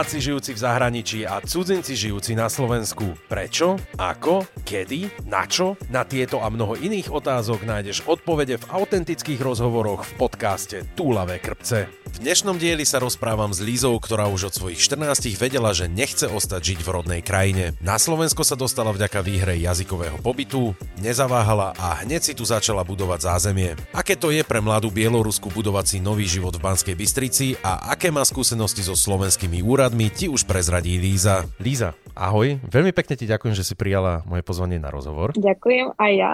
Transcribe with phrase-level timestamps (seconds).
[0.00, 3.20] Slováci žijúci v zahraničí a cudzinci žijúci na Slovensku.
[3.28, 3.76] Prečo?
[4.00, 4.48] Ako?
[4.64, 5.28] Kedy?
[5.28, 5.76] Na čo?
[5.92, 12.00] Na tieto a mnoho iných otázok nájdeš odpovede v autentických rozhovoroch v podcaste Túlavé krpce.
[12.10, 16.26] V dnešnom dieli sa rozprávam s Lízou, ktorá už od svojich 14 vedela, že nechce
[16.26, 17.78] ostať žiť v rodnej krajine.
[17.78, 23.30] Na Slovensko sa dostala vďaka výhre jazykového pobytu, nezaváhala a hneď si tu začala budovať
[23.30, 23.78] zázemie.
[23.94, 28.10] Aké to je pre mladú Bielorusku budovať si nový život v Banskej Bystrici a aké
[28.10, 31.50] má skúsenosti so slovenskými úradmi, ti už prezradí Líza.
[31.58, 35.34] Líza, ahoj, veľmi pekne ti ďakujem, že si prijala moje pozvanie na rozhovor.
[35.34, 36.32] Ďakujem aj ja.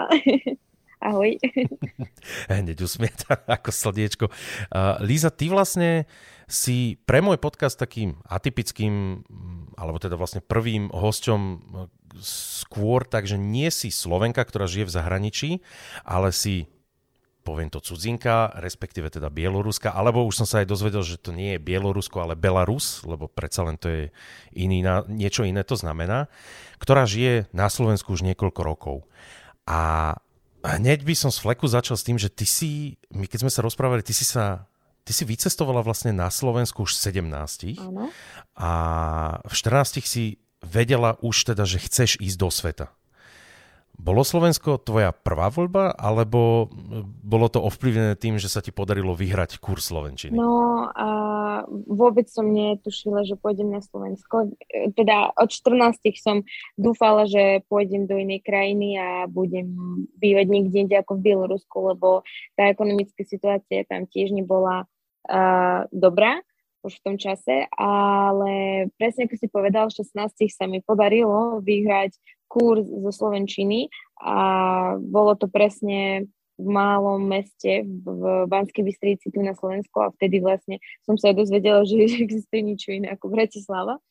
[1.07, 1.37] Ahoj.
[2.49, 4.25] Hneď usmieta ako sldiečko.
[4.73, 6.09] Uh, Líza, ty vlastne
[6.49, 9.21] si pre môj podcast takým atypickým,
[9.77, 11.41] alebo teda vlastne prvým hosťom
[12.23, 15.49] skôr, takže nie si Slovenka, ktorá žije v zahraničí,
[16.01, 16.65] ale si
[17.47, 21.55] poviem to cudzinka, respektíve teda Bieloruska, alebo už som sa aj dozvedel, že to nie
[21.55, 24.03] je Bielorusko, ale Belarus, lebo predsa len to je
[24.51, 26.27] iný, niečo iné to znamená,
[26.83, 29.07] ktorá žije na Slovensku už niekoľko rokov.
[29.63, 30.11] A
[30.67, 33.63] hneď by som z fleku začal s tým, že ty si, my keď sme sa
[33.63, 34.67] rozprávali, ty si sa
[35.07, 37.31] Ty si vycestovala vlastne na Slovensku už 17
[37.79, 38.11] Áno.
[38.59, 38.69] a
[39.39, 42.91] v 14 si vedela už teda, že chceš ísť do sveta.
[43.97, 46.69] Bolo Slovensko tvoja prvá voľba, alebo
[47.25, 50.37] bolo to ovplyvnené tým, že sa ti podarilo vyhrať kurz Slovenčiny?
[50.37, 51.09] No a
[51.89, 54.53] vôbec som netušila, že pôjdem na Slovensko.
[54.93, 56.45] Teda od 14 som
[56.77, 59.73] dúfala, že pôjdem do inej krajiny a budem
[60.21, 62.21] bývať niekde inde ako v Bielorusku, lebo
[62.53, 66.45] tá ekonomická situácia tam tiež nebola uh, dobrá
[66.85, 70.13] už v tom čase, ale presne ako si povedal, 16
[70.47, 72.15] sa mi podarilo vyhrať
[72.47, 73.91] kurz zo Slovenčiny
[74.23, 74.35] a
[74.97, 76.25] bolo to presne
[76.57, 81.85] v malom meste v Banskej Bystrici tu na Slovensku a vtedy vlastne som sa dozvedela,
[81.87, 84.01] že existuje niečo iné ako Bratislava.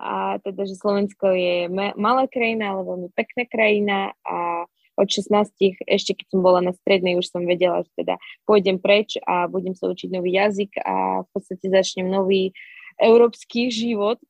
[0.00, 1.68] A teda, že Slovensko je
[2.00, 4.64] malá krajina, ale veľmi pekná krajina a
[4.96, 9.16] od 16, ešte keď som bola na strednej, už som vedela, že teda pôjdem preč
[9.24, 12.52] a budem sa učiť nový jazyk a v podstate začnem nový
[13.00, 14.20] európsky život,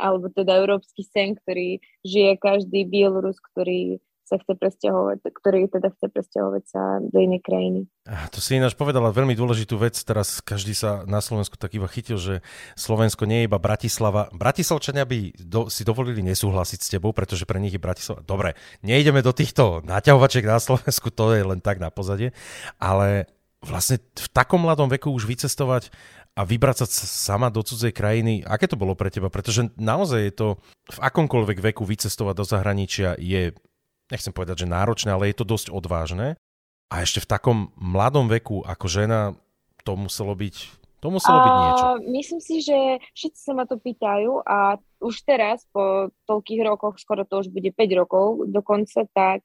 [0.00, 6.10] alebo teda európsky sen, ktorý žije každý Bielorus, ktorý sa chce presťahovať, ktorý teda chce
[6.10, 7.86] presťahovať sa do inej krajiny.
[8.34, 12.18] To si ináč povedala veľmi dôležitú vec, teraz každý sa na Slovensku tak iba chytil,
[12.18, 12.42] že
[12.74, 14.26] Slovensko nie je iba Bratislava.
[14.34, 18.26] Bratislavčania by do, si dovolili nesúhlasiť s tebou, pretože pre nich je Bratislava...
[18.26, 22.34] Dobre, nejdeme do týchto naťahovačiek na Slovensku, to je len tak na pozadie,
[22.82, 23.30] ale
[23.64, 25.88] vlastne v takom mladom veku už vycestovať
[26.36, 29.32] a vybrať sa sama do cudzej krajiny, aké to bolo pre teba?
[29.32, 30.48] Pretože naozaj je to
[30.92, 33.56] v akomkoľvek veku vycestovať do zahraničia je,
[34.12, 36.36] nechcem povedať, že náročné, ale je to dosť odvážne.
[36.92, 39.20] A ešte v takom mladom veku ako žena
[39.82, 41.86] to muselo byť to muselo byť niečo.
[42.18, 47.22] myslím si, že všetci sa ma to pýtajú a už teraz, po toľkých rokoch, skoro
[47.28, 49.44] to už bude 5 rokov dokonca, tak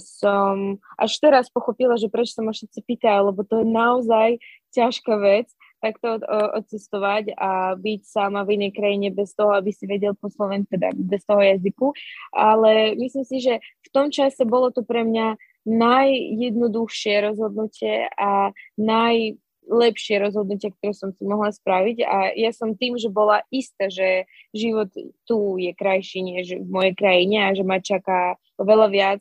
[0.00, 4.28] som až teraz pochopila, že prečo sa ma všetci pýtajú, lebo to je naozaj
[4.72, 5.50] ťažká vec
[5.80, 6.20] takto
[6.60, 10.92] odcestovať a byť sama v inej krajine bez toho, aby si vedel po Slovensku, teda
[10.92, 11.96] bez toho jazyku.
[12.36, 20.20] Ale myslím si, že v tom čase bolo to pre mňa najjednoduchšie rozhodnutie a najlepšie
[20.20, 24.92] rozhodnutie, ktoré som si mohla spraviť a ja som tým, že bola istá, že život
[25.24, 29.20] tu je krajší než v mojej krajine a že ma čaká oveľa viac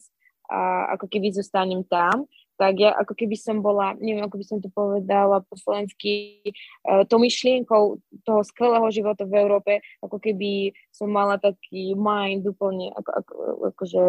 [0.50, 2.26] a ako keby zostanem tam,
[2.60, 6.44] tak ja ako keby som bola, neviem, ako by som to povedala po slovensky,
[6.84, 12.92] uh, tou myšlienkou toho skvelého života v Európe, ako keby som mala taký mind úplne,
[12.92, 13.34] ako, ako,
[13.72, 14.04] akože,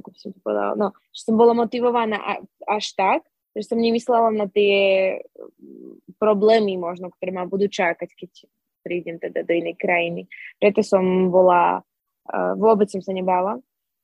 [0.00, 3.20] ako by som to povedala, no, že som bola motivovaná až tak,
[3.52, 5.18] že som nemyslela na tie
[6.16, 8.30] problémy možno, ktoré ma budú čakať, keď
[8.80, 10.24] prídem teda do inej krajiny.
[10.56, 11.84] Preto som bola,
[12.32, 13.60] uh, vôbec som sa nebála,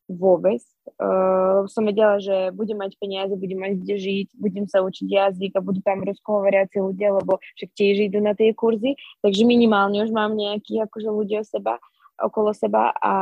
[0.08, 0.60] vôbec.
[1.00, 5.52] Uh, som vedela, že budem mať peniaze, budem mať kde žiť, budem sa učiť jazyk
[5.56, 10.12] a budú tam ruskohovoriaci ľudia, lebo však tiež idú na tie kurzy, takže minimálne už
[10.12, 11.80] mám nejakých akože ľudí o seba,
[12.20, 13.12] okolo seba a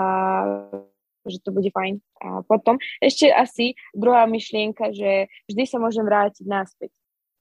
[1.22, 2.02] že to bude fajn.
[2.18, 6.90] A potom ešte asi druhá myšlienka, že vždy sa môžem vrátiť naspäť.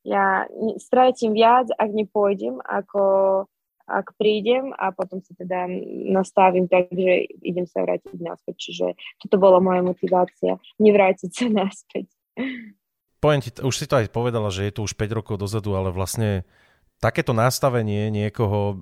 [0.06, 0.50] Ja
[0.82, 3.02] stratím viac, ak nepôjdem, ako
[3.92, 5.68] ak prídem a potom sa teda
[6.12, 8.56] nastavím tak, že idem sa vrátiť naspäť.
[8.58, 8.88] Čiže
[9.20, 12.08] toto bola moja motivácia, nevrátiť sa naspäť.
[13.22, 15.94] Poviem ti, už si to aj povedala, že je to už 5 rokov dozadu, ale
[15.94, 16.48] vlastne
[16.98, 18.82] takéto nastavenie niekoho,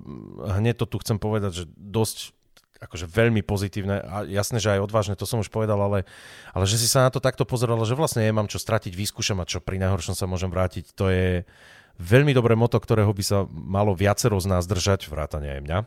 [0.60, 2.36] hneď to tu chcem povedať, že dosť
[2.80, 6.08] akože veľmi pozitívne a jasné, že aj odvážne, to som už povedal, ale,
[6.56, 9.48] ale že si sa na to takto pozerala, že vlastne nemám čo stratiť, vyskúšam a
[9.48, 11.44] čo pri najhoršom sa môžem vrátiť, to je
[12.00, 15.78] veľmi dobré moto, ktorého by sa malo viacero z nás držať, vrátane aj mňa.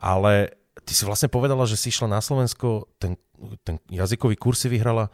[0.00, 3.20] Ale ty si vlastne povedala, že si išla na Slovensko, ten,
[3.62, 5.12] ten jazykový kurz si vyhrala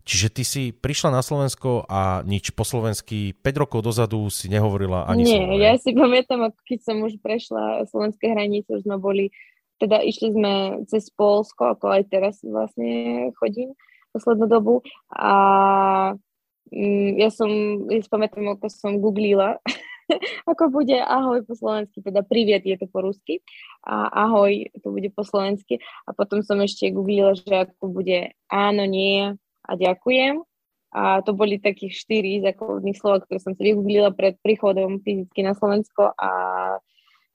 [0.00, 5.04] Čiže ty si prišla na Slovensko a nič po slovensky 5 rokov dozadu si nehovorila
[5.04, 5.60] ani Nie, slovo.
[5.60, 9.28] ja si pamätám, ako keď som už prešla slovenské hranice, už sme boli,
[9.76, 10.52] teda išli sme
[10.88, 13.76] cez Polsko, ako aj teraz vlastne chodím
[14.10, 14.74] poslednú dobu
[15.14, 15.32] a
[16.72, 17.50] mm, ja som,
[17.92, 19.60] ja si pamätám, ako som googlila,
[20.50, 23.44] ako bude ahoj po slovensky, teda priviet je to po rusky
[23.86, 28.84] a ahoj to bude po slovensky a potom som ešte googlila, že ako bude áno,
[28.84, 29.34] nie,
[29.70, 30.42] a ďakujem.
[30.90, 35.54] A to boli takých štyri základných slov, ktoré som si vygooglila pred príchodom fyzicky na
[35.54, 36.30] Slovensko a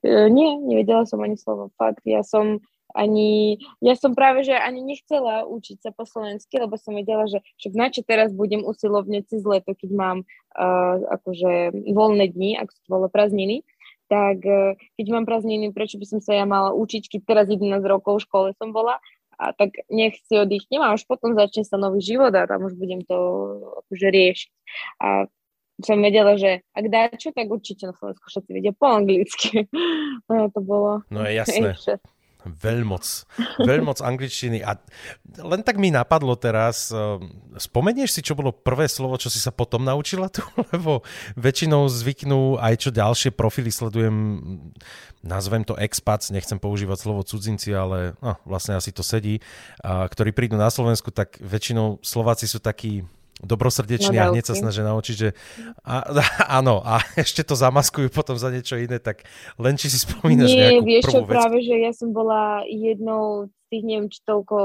[0.04, 1.72] e, nie, nevedela som ani slovo.
[1.80, 2.60] Fakt, ja som
[2.96, 7.44] ani, ja som práve, že ani nechcela učiť sa po slovensky, lebo som vedela, že
[7.60, 10.18] však načo teraz budem usilovne cez leto, keď mám
[10.56, 13.56] uh, akože voľné dni, ak sú to voľné prázdniny,
[14.08, 17.84] tak uh, keď mám prázdniny, prečo by som sa ja mala učiť, keď teraz 11
[17.84, 18.96] rokov v škole som bola
[19.36, 22.72] a tak nech si oddychnem a už potom začne sa nový život a tam už
[22.72, 23.16] budem to
[23.84, 24.52] akože riešiť.
[25.04, 25.28] A
[25.84, 29.68] som vedela, že ak dá čo, tak určite na Slovensku všetci vedia po anglicky.
[30.24, 31.04] No, to bolo...
[31.12, 31.76] No je jasné.
[32.46, 33.02] Veľmoc,
[33.58, 34.62] veľmoc angličtiny.
[34.62, 34.78] A
[35.42, 37.26] len tak mi napadlo teraz, ehm,
[37.58, 40.46] spomenieš si, čo bolo prvé slovo, čo si sa potom naučila tu?
[40.72, 41.02] Lebo
[41.34, 44.14] väčšinou zvyknú aj čo ďalšie profily sledujem,
[45.26, 49.42] nazvem to expats, nechcem používať slovo cudzinci, ale no, vlastne asi to sedí,
[49.82, 53.02] a, ktorí prídu na Slovensku, tak väčšinou Slováci sú takí
[53.44, 55.28] dobrosrdečný a hneď sa snažia naučiť, že
[55.84, 56.08] a,
[56.60, 59.28] áno, a ešte to zamaskujú potom za niečo iné, tak
[59.60, 61.36] len či si spomínaš Nie, nejakú vieš čo, vec.
[61.36, 64.56] práve, že ja som bola jednou z tých, neviem, či toľko,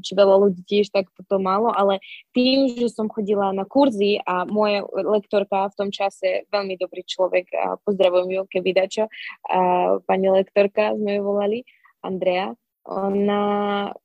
[0.00, 2.02] či veľa ľudí tiež tak to malo, ale
[2.34, 7.46] tým, že som chodila na kurzy a moja lektorka v tom čase, veľmi dobrý človek,
[7.52, 9.04] a pozdravujem ju, keby dačo,
[9.46, 9.58] a
[10.02, 11.58] pani lektorka sme ju volali,
[12.00, 12.56] Andrea,
[12.88, 13.44] ona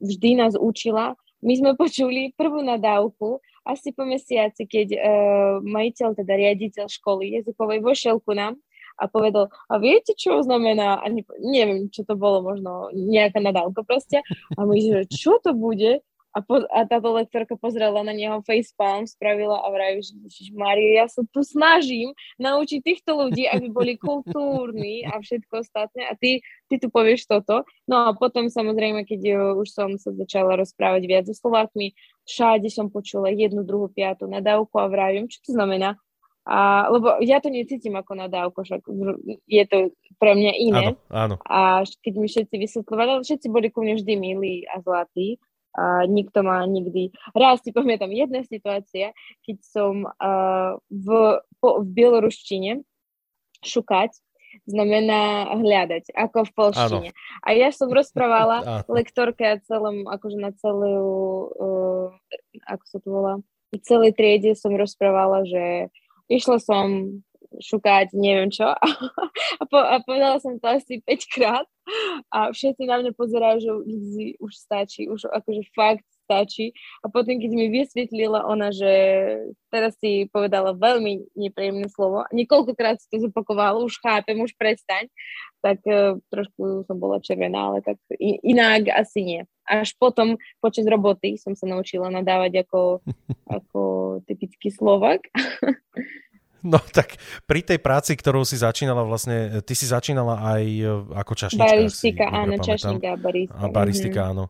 [0.03, 1.15] vždy nás učila,
[1.45, 7.81] my sme počuli prvú nadávku asi po mesiaci, keď uh, majiteľ, teda riaditeľ školy jazykovej
[7.81, 8.61] vošiel ku nám
[8.95, 14.23] a povedal, a viete, čo znamená, ani neviem, čo to bolo, možno nejaká nadávka proste.
[14.55, 15.99] A my, že čo to bude?
[16.35, 21.07] A, po, a táto lektorka pozrela na neho facepalm, spravila a vraví, že Mario, ja
[21.07, 26.75] sa tu snažím naučiť týchto ľudí, aby boli kultúrni a všetko ostatné a ty, ty
[26.75, 27.63] tu povieš toto.
[27.87, 31.95] No a potom samozrejme, keď už som sa začala rozprávať viac so Slovákmi,
[32.27, 35.95] všade som počula jednu, druhú, piatu nadávku a vravím, čo to znamená?
[36.45, 38.83] A, lebo ja to necítim ako nadávku, však
[39.47, 40.85] je to pre mňa iné.
[40.91, 41.35] Áno, áno.
[41.47, 45.39] A keď mi všetci vysvetľovali, všetci boli ku mne vždy milí a zlatí,
[45.75, 47.11] a nikto ma nikdy...
[47.35, 49.11] Raz si pamätám jedna situácia,
[49.43, 51.07] keď som uh, v,
[51.59, 52.81] po, v bieloruštine
[53.59, 54.15] šukať
[54.63, 57.09] znamená hľadať, ako v polštine.
[57.11, 57.43] Áno.
[57.43, 58.63] A ja som rozprávala
[58.95, 60.97] lektorke celom, akože na celú,
[61.51, 62.07] uh,
[62.71, 63.33] ako sa to volá,
[63.83, 65.91] celej triede som rozprávala, že
[66.31, 67.19] išla som
[67.61, 68.71] šukať neviem čo
[69.61, 71.67] a, po, a povedala som to asi 5 krát
[72.33, 73.85] a všetci na mňa pozerajú, že už,
[74.41, 76.73] už stačí, už akože fakt stačí.
[77.05, 78.89] A potom, keď mi vysvetlila ona, že
[79.69, 85.05] teraz si povedala veľmi nepríjemné slovo, niekoľkokrát si to zopakovala, už chápem, už prestaň,
[85.61, 89.41] tak uh, trošku som bola červená, ale tak inak asi nie.
[89.65, 93.05] Až potom, počas roboty, som sa naučila nadávať ako,
[93.61, 93.81] ako
[94.25, 95.29] typický Slovak.
[96.65, 101.33] No tak pri tej práci, ktorú si začínala vlastne, ty si začínala aj e, ako
[101.37, 101.61] čašnička.
[101.61, 103.53] Baristika, áno, čašníka a baristika.
[103.61, 104.33] A baristika, mm-hmm.
[104.33, 104.45] áno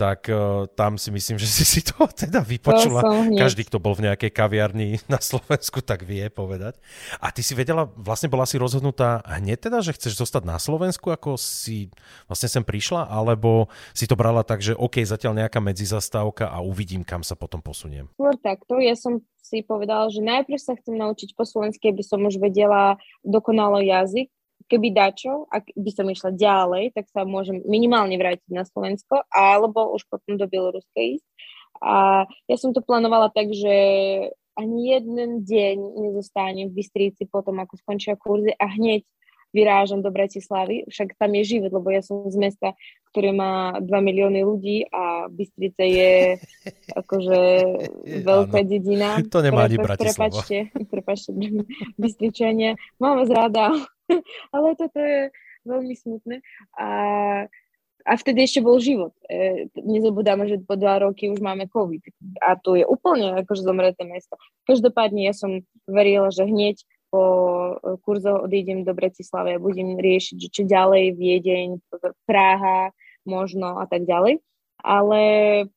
[0.00, 3.04] tak uh, tam si myslím, že si si to teda vypočula.
[3.04, 6.80] To Každý, kto bol v nejakej kaviarni na Slovensku, tak vie povedať.
[7.20, 11.12] A ty si vedela, vlastne bola si rozhodnutá hneď teda, že chceš zostať na Slovensku,
[11.12, 11.92] ako si
[12.24, 17.04] vlastne sem prišla, alebo si to brala tak, že OK, zatiaľ nejaká medzizastávka a uvidím,
[17.04, 18.08] kam sa potom posuniem?
[18.16, 22.22] Skôr takto, ja som si povedala, že najprv sa chcem naučiť po slovensky, aby som
[22.22, 24.30] už vedela dokonalo jazyk,
[24.70, 29.90] keby dačo, ak by som išla ďalej, tak sa môžem minimálne vrátiť na Slovensko, alebo
[29.98, 31.26] už potom do Bieloruska ísť.
[31.82, 33.74] A ja som to plánovala tak, že
[34.54, 39.02] ani jeden deň nezostánem v Bystrici potom, ako skončia kurzy a hneď
[39.50, 42.78] vyrážam do Bratislavy, však tam je život, lebo ja som z mesta,
[43.10, 46.38] ktoré má 2 milióny ľudí a Bystrica je
[47.00, 47.40] akože
[48.22, 49.18] veľká dedina.
[49.34, 50.30] To nemá ani Bratislava.
[50.30, 50.56] Prepačte,
[50.92, 51.30] prepačte,
[51.98, 53.74] Bystričania, mám vás rada,
[54.54, 55.34] ale toto je
[55.66, 56.40] veľmi smutné.
[56.78, 56.88] A,
[58.06, 59.12] a vtedy ešte bol život.
[59.28, 62.00] E, nezabudáme, že po dva roky už máme COVID.
[62.40, 64.40] A to je úplne akože zomreté mesto.
[64.64, 66.80] Každopádne ja som verila, že hneď
[67.10, 67.24] po
[68.06, 71.82] kurzoch odídem do Bratislavy a budem riešiť, čo ďalej, Viedeň,
[72.24, 72.94] Praha,
[73.26, 74.38] možno a tak ďalej.
[74.80, 75.20] Ale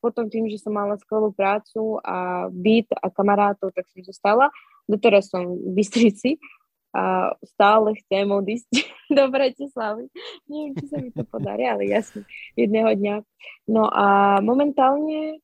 [0.00, 4.48] potom tým, že som mala skvelú prácu a byt a kamarátov, tak som zostala.
[4.88, 6.40] Doteraz som v Bystrici
[6.94, 8.70] a stále chcem odísť
[9.18, 10.08] do Bratislavy.
[10.46, 12.24] Neviem, či sa mi to podarí, ale jasne,
[12.56, 13.16] jedného dňa.
[13.68, 15.42] No a momentálne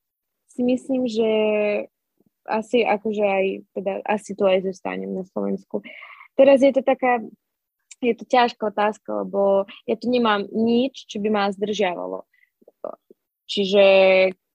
[0.49, 1.30] si myslím, že
[2.47, 5.85] asi akože aj, teda asi tu aj zostanem na Slovensku.
[6.38, 7.20] Teraz je to taká,
[8.00, 12.25] je to ťažká otázka, lebo ja tu nemám nič, čo by ma zdržiavalo.
[13.50, 13.85] Čiže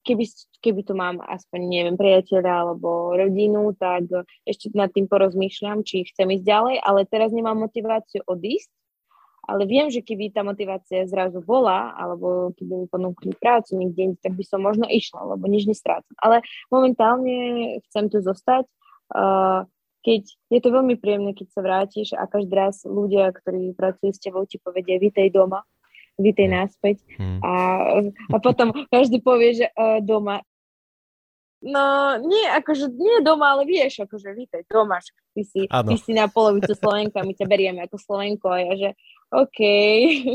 [0.07, 0.25] keby,
[0.63, 4.07] keby tu mám aspoň, neviem, priateľa alebo rodinu, tak
[4.47, 8.71] ešte nad tým porozmýšľam, či chcem ísť ďalej, ale teraz nemám motiváciu odísť,
[9.45, 14.33] ale viem, že keby tá motivácia zrazu bola, alebo keby mi ponúkli prácu niekde, tak
[14.33, 16.13] by som možno išla, lebo nič nestrácam.
[16.17, 16.41] Ale
[16.73, 18.65] momentálne chcem tu zostať.
[19.13, 19.69] Uh,
[20.05, 20.21] keď
[20.53, 24.45] je to veľmi príjemné, keď sa vrátiš a každý raz ľudia, ktorí pracujú s tebou,
[24.45, 25.65] ti povedia, vítej doma,
[26.17, 27.01] vítej naspäť.
[27.17, 27.41] Hmm.
[27.41, 27.53] A,
[28.33, 30.45] a potom každý povie, že uh, doma.
[31.65, 35.01] No, nie, akože, nie doma, ale vieš, akože, vítej doma,
[35.33, 38.89] ty si, ty si na polovicu Slovenka, my ťa berieme ako Slovenko a ja, že
[39.31, 39.59] OK,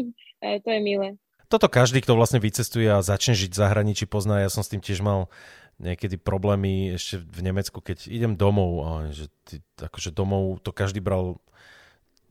[0.65, 1.21] to je milé.
[1.51, 4.47] Toto každý, kto vlastne vycestuje a začne žiť v zahraničí, pozná.
[4.47, 5.27] Ja som s tým tiež mal
[5.83, 11.43] niekedy problémy ešte v Nemecku, keď idem domov, že ty, akože domov to každý bral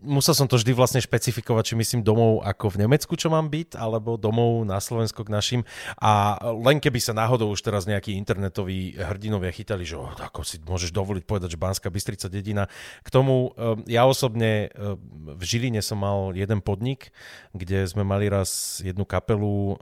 [0.02, 3.76] musel som to vždy vlastne špecifikovať, či myslím domov ako v Nemecku, čo mám byť,
[3.76, 5.62] alebo domov na Slovensko k našim.
[6.00, 10.60] A len keby sa náhodou už teraz nejakí internetoví hrdinovia chytali, že oh, ako si
[10.64, 12.72] môžeš dovoliť povedať, že Banská Bystrica dedina.
[13.04, 15.00] K tomu ehm, ja osobne ehm,
[15.36, 17.12] v Žiline som mal jeden podnik,
[17.52, 19.76] kde sme mali raz jednu kapelu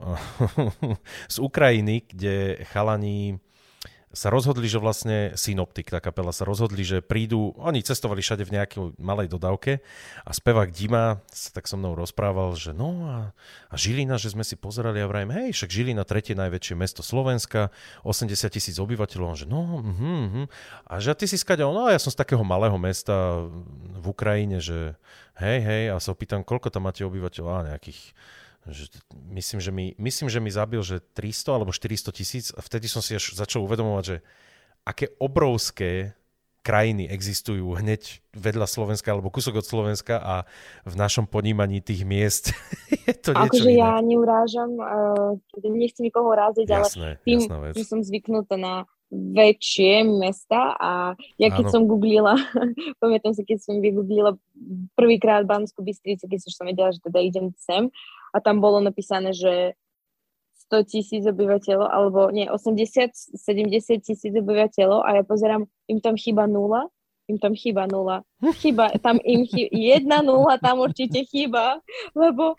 [1.34, 3.38] z Ukrajiny, kde chalani
[4.08, 8.54] sa rozhodli, že vlastne Synoptik, tá kapela, sa rozhodli, že prídu, oni cestovali všade v
[8.56, 9.84] nejakej malej dodávke
[10.24, 13.16] a spevák Dima sa tak so mnou rozprával, že no a,
[13.68, 17.68] a Žilina, že sme si pozerali a vrajím, hej, však Žilina, tretie najväčšie mesto Slovenska,
[18.08, 20.46] 80 tisíc obyvateľov, že no, uh-huh, uh-huh.
[20.88, 23.44] a že ty si skaďal, no ja som z takého malého mesta
[23.92, 24.96] v Ukrajine, že
[25.36, 28.16] hej, hej, a sa opýtam, koľko tam máte obyvateľov, a nejakých
[28.70, 28.88] že
[29.32, 33.02] myslím, že mi, myslím, že mi zabil, že 300 alebo 400 tisíc a vtedy som
[33.04, 34.16] si až začal uvedomovať, že
[34.88, 36.18] aké obrovské
[36.68, 40.34] krajiny existujú hneď vedľa Slovenska alebo kúsok od Slovenska a
[40.84, 42.52] v našom ponímaní tých miest
[43.08, 45.32] je to niečo Akože ja neurážam, uh,
[45.64, 47.40] nechcem nikoho ráziť, jasné, ale tým,
[47.72, 51.72] že som zvyknutá na väčšie mesta a ja keď ano.
[51.72, 52.36] som googlila,
[53.02, 54.36] pamätám sa, keď som vygooglila
[54.92, 57.88] prvýkrát Banskú Bystricu, keď som vedela, že teda idem sem
[58.38, 59.74] a tam bolo napísané, že
[60.70, 66.46] 100 tisíc obyvateľov, alebo nie, 80, 70 tisíc obyvateľov a ja pozerám, im tam chýba
[66.46, 66.86] nula,
[67.26, 68.22] im tam chýba nula.
[68.62, 71.82] Chyba, tam im chýba, jedna nula tam určite chýba,
[72.14, 72.54] lebo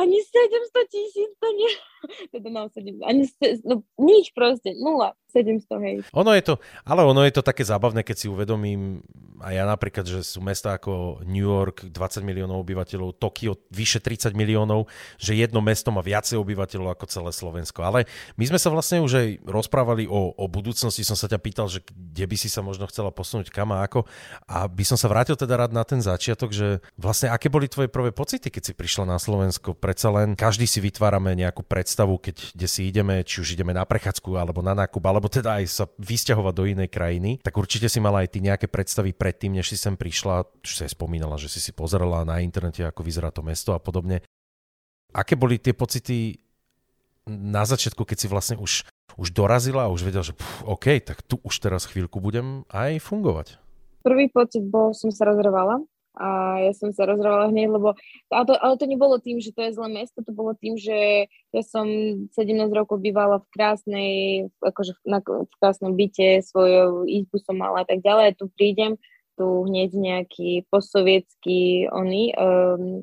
[0.00, 1.70] ani 700 tisíc to nie...
[2.34, 3.28] Teda mám 7, ani,
[3.66, 5.14] no, nič proste, nula.
[5.32, 5.96] 700, hej.
[6.12, 6.54] Ono je to,
[6.84, 9.00] ale ono je to také zábavné, keď si uvedomím,
[9.42, 14.38] a ja napríklad, že sú mesta ako New York, 20 miliónov obyvateľov, Tokio vyše 30
[14.38, 14.86] miliónov,
[15.18, 17.82] že jedno mesto má viacej obyvateľov ako celé Slovensko.
[17.82, 18.06] Ale
[18.38, 21.82] my sme sa vlastne už aj rozprávali o, o budúcnosti, som sa ťa pýtal, že
[21.82, 24.06] kde by si sa možno chcela posunúť, kam a ako.
[24.46, 27.90] A by som sa vrátil teda rád na ten začiatok, že vlastne aké boli tvoje
[27.90, 29.74] prvé pocity, keď si prišla na Slovensko?
[29.74, 33.84] Predsa len každý si vytvárame nejakú predstavu, keď kde si ideme, či už ideme na
[33.84, 37.98] prechádzku alebo na nákup, alebo teda aj sa vysťahovať do inej krajiny, tak určite si
[38.00, 41.52] mala aj ty nejaké predstavy predtým, než si sem prišla, čo si aj spomínala, že
[41.52, 44.22] si si pozerala na internete, ako vyzerá to mesto a podobne.
[45.12, 46.40] Aké boli tie pocity
[47.28, 48.88] na začiatku, keď si vlastne už,
[49.20, 52.98] už dorazila a už vedela, že pff, OK, tak tu už teraz chvíľku budem aj
[53.04, 53.60] fungovať?
[54.02, 55.78] Prvý pocit bol, som sa rozrvala,
[56.12, 57.96] a ja som sa rozhovala hneď, lebo
[58.28, 61.28] ale to, ale to nebolo tým, že to je zlé mesto, to bolo tým, že
[61.28, 61.88] ja som
[62.28, 62.36] 17
[62.72, 64.12] rokov bývala v krásnej,
[64.60, 69.00] akože na, v krásnom byte, svoju izbu som mala a tak ďalej, tu prídem,
[69.40, 73.00] tu hneď nejaký postsovietský oný, um,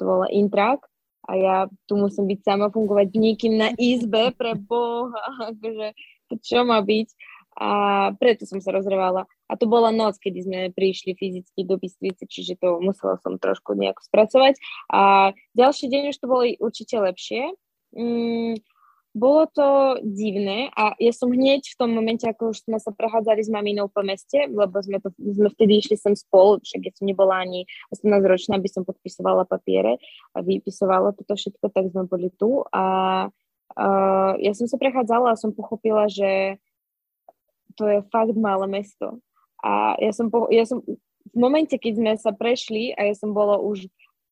[0.00, 0.88] to volá, intrak,
[1.28, 5.20] a ja tu musím byť sama fungovať nikým na izbe pre Boha,
[5.52, 5.92] akože
[6.32, 7.08] to čo má byť
[7.58, 7.70] a
[8.14, 9.26] preto som sa rozrevala.
[9.50, 13.74] A to bola noc, kedy sme prišli fyzicky do Bystrice, čiže to musela som trošku
[13.74, 14.54] nejako spracovať.
[14.94, 17.50] A ďalší deň už to bolo určite lepšie.
[17.98, 18.62] Mm,
[19.18, 23.42] bolo to divné a ja som hneď v tom momente, ako už sme sa prechádzali
[23.42, 27.08] s maminou po meste, lebo sme, to, sme vtedy išli sem spolu, však ja som
[27.08, 29.98] nebola ani 18 ročná, aby som podpisovala papiere
[30.36, 32.84] a vypisovala toto všetko, tak sme boli tu a
[33.26, 36.62] uh, ja som sa prechádzala a som pochopila, že
[37.78, 39.22] to je fakt malé mesto.
[39.62, 43.30] A ja som, po, ja som v momente, keď sme sa prešli a ja som
[43.30, 43.86] bola už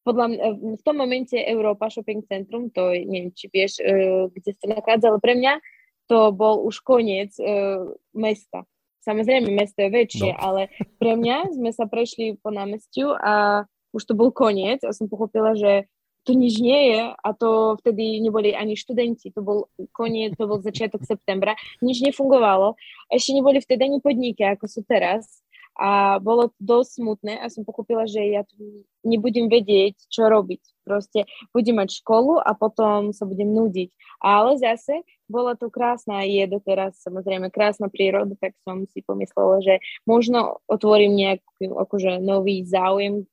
[0.06, 0.42] podľa mňa,
[0.78, 5.18] v tom momente Európa Shopping Centrum, to neviem, či vieš, uh, kde sa nachádza, ale
[5.18, 5.58] pre mňa
[6.06, 8.62] to bol už koniec uh, mesta.
[9.02, 10.38] Samozrejme, mesto je väčšie, no.
[10.38, 10.70] ale
[11.02, 15.58] pre mňa sme sa prešli po námestiu a už to bol koniec a som pochopila,
[15.58, 15.90] že
[16.26, 20.58] to nič nie je a to vtedy neboli ani študenti, to bol koniec, to bol
[20.58, 22.74] začiatok septembra, nič nefungovalo.
[23.08, 27.60] Ešte neboli vtedy ani podniky, ako sú teraz a bolo to dosť smutné a som
[27.60, 28.56] pochopila, že ja tu
[29.04, 30.64] nebudem vedieť, čo robiť.
[30.88, 33.92] Proste budem mať školu a potom sa budem nudiť.
[34.24, 39.84] Ale zase bola to krásna, je doteraz samozrejme krásna príroda, tak som si pomyslela, že
[40.08, 43.28] možno otvorím nejaký akože nový záujem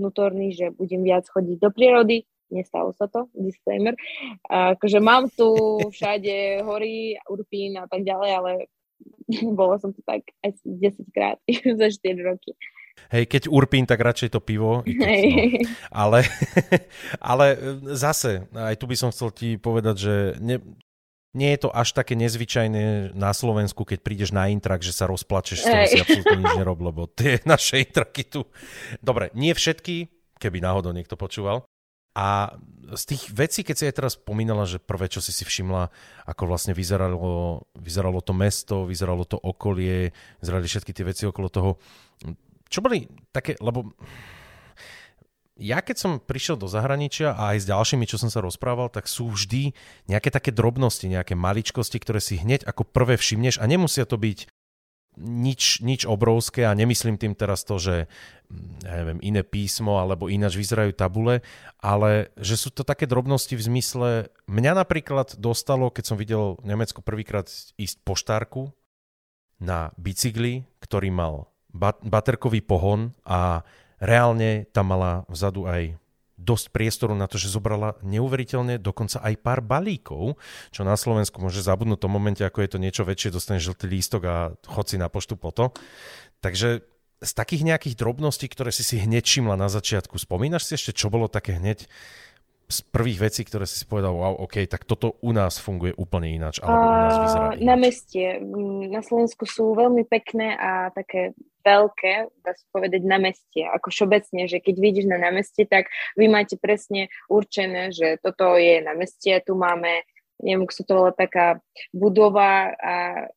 [0.00, 2.24] vnútorný, že budem viac chodiť do prírody.
[2.50, 3.94] Nestalo sa to, disclaimer.
[4.50, 8.52] Akože mám tu všade hory, urpín a tak ďalej, ale
[9.60, 11.38] bolo som to tak aj 10 krát
[11.80, 12.56] za 4 roky.
[13.08, 14.84] Hej, keď urpín, tak radšej to pivo.
[14.84, 15.64] Keď, no.
[15.88, 16.28] ale,
[17.32, 17.46] ale
[17.96, 20.60] zase, aj tu by som chcel ti povedať, že ne,
[21.30, 25.62] nie je to až také nezvyčajné na Slovensku, keď prídeš na intrak, že sa rozplačeš,
[25.62, 28.42] z toho si absolútne nič nerob, lebo tie naše intraky tu...
[28.98, 30.10] Dobre, nie všetky,
[30.42, 31.62] keby náhodou niekto počúval.
[32.18, 32.58] A
[32.90, 35.94] z tých vecí, keď si aj teraz spomínala, že prvé, čo si si všimla,
[36.26, 40.10] ako vlastne vyzeralo, vyzeralo to mesto, vyzeralo to okolie,
[40.42, 41.70] vyzerali všetky tie veci okolo toho.
[42.66, 43.94] Čo boli také, lebo
[45.60, 49.04] ja keď som prišiel do zahraničia a aj s ďalšími, čo som sa rozprával, tak
[49.04, 49.76] sú vždy
[50.08, 54.48] nejaké také drobnosti, nejaké maličkosti, ktoré si hneď ako prvé všimneš a nemusia to byť
[55.20, 58.08] nič, nič obrovské a nemyslím tým teraz to, že
[58.48, 61.44] mm, ja neviem, iné písmo alebo ináč vyzerajú tabule,
[61.82, 64.08] ale že sú to také drobnosti v zmysle,
[64.48, 68.72] mňa napríklad dostalo, keď som videl v Nemecku prvýkrát ísť poštárku
[69.60, 71.52] na bicykli, ktorý mal
[72.02, 73.62] baterkový pohon a
[74.00, 76.00] reálne tam mala vzadu aj
[76.40, 80.40] dosť priestoru na to, že zobrala neuveriteľne dokonca aj pár balíkov,
[80.72, 83.84] čo na Slovensku môže zabudnúť v tom momente, ako je to niečo väčšie, dostane žltý
[83.84, 85.76] lístok a chod si na poštu po to.
[86.40, 86.80] Takže
[87.20, 91.12] z takých nejakých drobností, ktoré si si hneď všimla na začiatku, spomínaš si ešte, čo
[91.12, 91.84] bolo také hneď
[92.70, 96.62] z prvých vecí, ktoré si povedal, wow, OK, tak toto u nás funguje úplne ináč,
[96.62, 97.66] alebo u nás vyzerá ináč.
[97.66, 98.22] Na meste.
[98.88, 101.34] Na Slovensku sú veľmi pekné a také
[101.66, 103.66] veľké, dá sa povedať, na meste.
[103.66, 108.80] Ako všeobecne, že keď vidíš na námestie, tak vy máte presne určené, že toto je
[108.80, 110.06] na meste, tu máme
[110.40, 111.46] neviem, ako sa to volá taká
[111.92, 112.94] budova a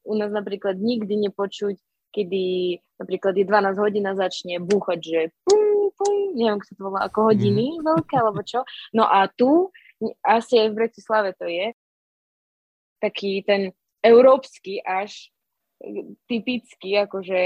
[0.07, 1.75] u nás napríklad nikdy nepočuť,
[2.13, 6.83] kedy napríklad je 12 hodín a začne búchať, že pum, pum, neviem, ako sa to
[6.85, 7.81] volá, ako hodiny mm.
[7.81, 8.61] veľké, alebo čo.
[8.93, 9.73] No a tu,
[10.21, 11.73] asi aj v Bratislave to je,
[13.01, 15.33] taký ten európsky až
[16.31, 17.41] typický, akože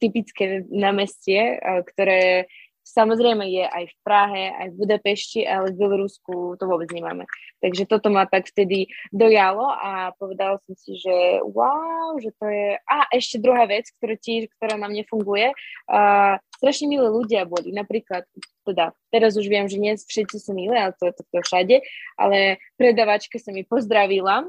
[0.00, 2.48] typické námestie, ktoré
[2.84, 7.24] Samozrejme je aj v Prahe, aj v Budapešti, ale v Bielorusku to vôbec nemáme.
[7.64, 12.76] Takže toto ma tak vtedy dojalo a povedala som si, že wow, že to je...
[12.84, 17.72] A ešte druhá vec, ktorá, tiež, ktorá na mne funguje, uh, strašne milí ľudia boli.
[17.72, 18.28] Napríklad,
[18.68, 21.80] teda teraz už viem, že nie všetci sú milé, ale to je to všade,
[22.20, 24.44] ale predavačka sa mi pozdravila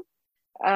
[0.60, 0.74] a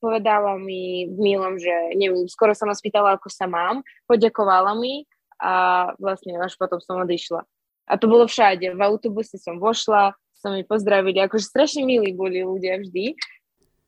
[0.00, 5.04] povedala mi v milom, že neviem, skoro sa ma spýtala, ako sa mám, poďakovala mi
[5.38, 5.54] a
[5.96, 7.46] vlastne až potom som odišla.
[7.88, 8.68] A to bolo všade.
[8.74, 11.18] V autobuse som vošla, som mi pozdravili.
[11.24, 13.16] Akože strašne milí boli ľudia vždy.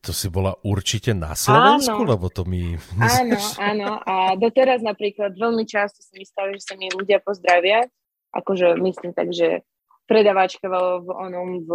[0.01, 2.17] To si bola určite na Slovensku, áno.
[2.17, 2.73] lebo to mi...
[2.97, 4.01] Áno, áno.
[4.01, 7.85] A doteraz napríklad veľmi často sa mi stalo, že sa mi ľudia pozdravia.
[8.33, 9.61] Akože myslím tak, že
[10.09, 11.71] predavačka v, v onom v,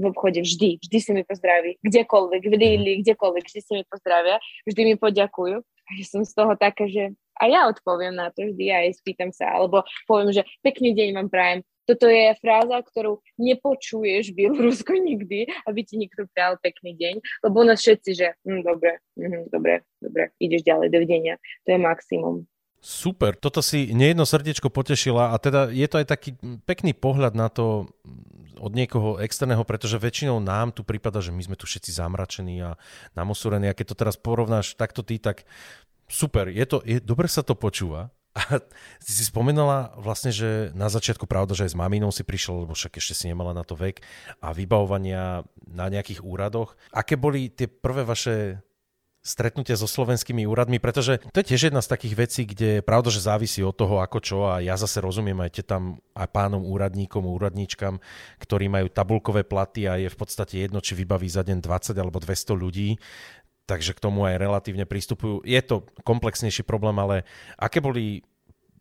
[0.00, 1.76] v obchode vždy, vždy si mi pozdraví.
[1.84, 5.60] Kdekoľvek, v díli, kdekoľvek, vždy si mi pozdravia, vždy mi poďakujú.
[5.60, 9.54] A som z toho taká, že a ja odpoviem na to vždy aj spýtam sa,
[9.54, 11.60] alebo poviem, že pekný deň vám prajem.
[11.88, 17.14] Toto je fráza, ktorú nepočuješ v Bielorusku nikdy, aby ti niekto prijal pekný deň,
[17.48, 21.40] lebo nás všetci, že hm, dobre, hm, dobre, dobre, ideš ďalej, dovidenia.
[21.64, 22.44] To je maximum.
[22.78, 27.50] Super, toto si nejedno srdiečko potešila a teda je to aj taký pekný pohľad na
[27.50, 27.90] to
[28.58, 32.78] od niekoho externého, pretože väčšinou nám tu prípada, že my sme tu všetci zamračení a
[33.14, 35.46] namosúrení a keď to teraz porovnáš takto ty, tak
[36.08, 38.10] super, je to, je, dobre sa to počúva.
[38.38, 38.62] A
[39.02, 42.74] ty si spomenala vlastne, že na začiatku pravda, že aj s maminou si prišla, lebo
[42.76, 43.98] však ešte si nemala na to vek
[44.38, 46.78] a vybavovania na nejakých úradoch.
[46.94, 48.62] Aké boli tie prvé vaše
[49.28, 53.26] stretnutia so slovenskými úradmi, pretože to je tiež jedna z takých vecí, kde pravda, že
[53.26, 58.00] závisí od toho, ako čo a ja zase rozumiem aj tam aj pánom úradníkom, úradníčkam,
[58.40, 62.22] ktorí majú tabulkové platy a je v podstate jedno, či vybaví za deň 20 alebo
[62.22, 62.96] 200 ľudí,
[63.68, 65.44] takže k tomu aj relatívne pristupujú.
[65.44, 67.28] Je to komplexnejší problém, ale
[67.60, 68.24] aké boli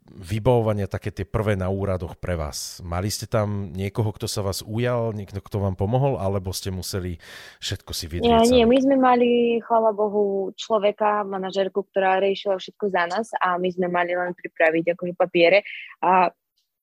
[0.08, 2.80] vybavovania také tie prvé na úradoch pre vás?
[2.80, 7.19] Mali ste tam niekoho, kto sa vás ujal, niekto, kto vám pomohol, alebo ste museli
[7.60, 8.47] všetko si vydrieť?
[8.47, 13.60] Nie, nie, my sme mali, chvála Bohu, človeka, manažerku, ktorá riešila všetko za nás a
[13.60, 15.67] my sme mali len pripraviť akože papiere.
[16.00, 16.32] A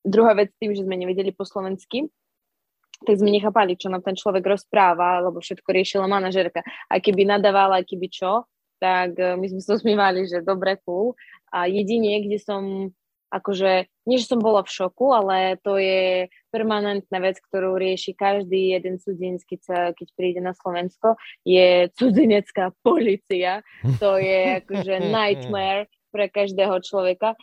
[0.05, 2.05] druhá vec tým, že sme nevedeli po slovensky,
[3.03, 6.63] tak sme nechápali, čo nám ten človek rozpráva, lebo všetko riešila manažerka.
[6.87, 8.47] A keby nadávala, keby čo,
[8.79, 11.19] tak e, my sme sa usmievali, že dobre, cool.
[11.51, 12.95] A jedine, kde som
[13.35, 18.79] akože, nie že som bola v šoku, ale to je permanentná vec, ktorú rieši každý
[18.79, 23.67] jeden cudzinec, keď, keď príde na Slovensko, je cudzinecká policia.
[23.99, 27.35] To je akože nightmare pre každého človeka.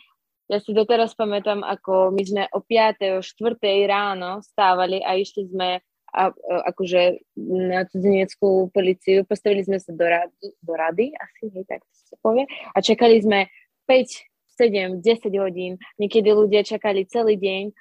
[0.50, 3.18] Ja si doteraz pamätám, ako my sme o 5.
[3.18, 3.86] o 4.
[3.86, 5.78] ráno stávali a išli sme
[6.12, 6.28] a,
[6.68, 12.16] akože na cudzineckú policiu, postavili sme sa do, rady, do rady, asi, hej, tak sa
[12.20, 12.44] povie,
[12.76, 13.48] a čakali sme
[13.88, 14.28] 5,
[14.60, 17.72] 7, 10 hodín, niekedy ľudia čakali celý deň,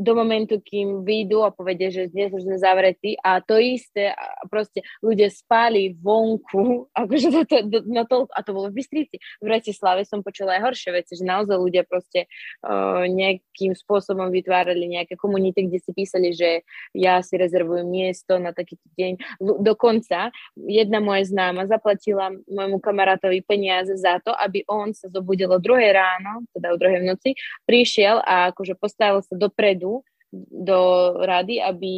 [0.00, 4.48] do momentu, kým vyjdú a povedia, že dnes už sme zavretí a to isté, a
[4.48, 9.20] proste ľudia spali vonku, akože to, to, to, na to, a to bolo v Bystrici.
[9.44, 12.24] V Bratislave som počula aj horšie veci, že naozaj ľudia proste
[12.64, 16.64] uh, nejakým spôsobom vytvárali nejaké komunity, kde si písali, že
[16.96, 19.36] ja si rezervujem miesto na takýto deň.
[19.60, 25.60] Dokonca jedna moja známa zaplatila môjmu kamarátovi peniaze za to, aby on sa zobudil o
[25.60, 27.30] druhé ráno, teda o druhej v noci,
[27.68, 29.89] prišiel a akože postavil sa dopredu
[30.32, 30.80] do
[31.18, 31.92] rady, aby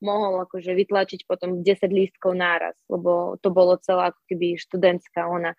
[0.00, 5.52] mohol akože vytlačiť potom 10 lístkov náraz, lebo to bolo celá ako keby študentská ona.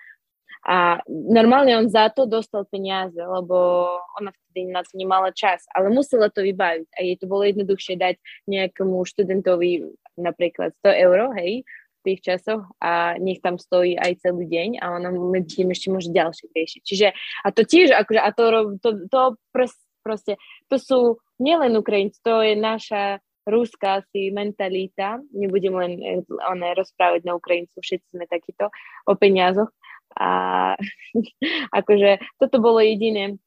[0.65, 5.93] A normálne on za to dostal peniaze, lebo ona vtedy na to nemala čas, ale
[5.93, 8.15] musela to vybaviť a jej to bolo jednoduchšie dať
[8.49, 9.85] nejakému študentovi
[10.17, 11.61] napríklad 100 eur, hej,
[12.01, 15.87] v tých časoch a nech tam stojí aj celý deň a ona medzi tým ešte
[15.93, 16.81] môže ďalšie riešiť.
[16.81, 17.07] Čiže
[17.45, 18.43] a to tiež, akože, a to,
[18.81, 19.21] to, to
[20.07, 20.39] proste,
[20.71, 20.99] to sú
[21.43, 27.79] nielen Ukrajinci, to je naša ruská asi mentalita, nebudem len eh, one, rozprávať na Ukrajincu,
[27.79, 28.71] všetci sme takíto
[29.07, 29.71] o peniazoch.
[30.19, 30.75] A
[31.79, 33.39] akože toto bolo jediné.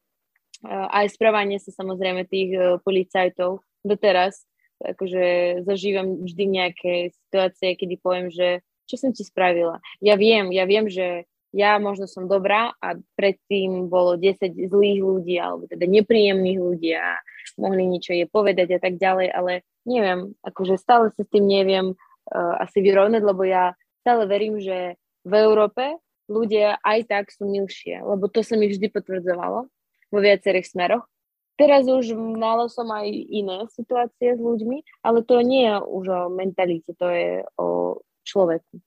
[0.64, 4.44] Eh, aj správanie sa samozrejme tých eh, policajtov doteraz,
[4.80, 9.78] akože zažívam vždy nejaké situácie, kedy poviem, že čo som ti spravila.
[10.00, 15.34] Ja viem, ja viem, že ja možno som dobrá a predtým bolo 10 zlých ľudí
[15.38, 17.18] alebo teda nepríjemných ľudí a
[17.58, 21.92] mohli niečo je povedať a tak ďalej, ale neviem, akože stále sa s tým neviem
[21.94, 23.74] uh, asi vyrovnať, lebo ja
[24.06, 24.94] stále verím, že
[25.26, 25.98] v Európe
[26.30, 29.66] ľudia aj tak sú milšie, lebo to sa mi vždy potvrdzovalo
[30.10, 31.04] vo viacerých smeroch.
[31.58, 36.20] Teraz už malo som aj iné situácie s ľuďmi, ale to nie je už o
[36.32, 38.80] mentalite, to je o človeku.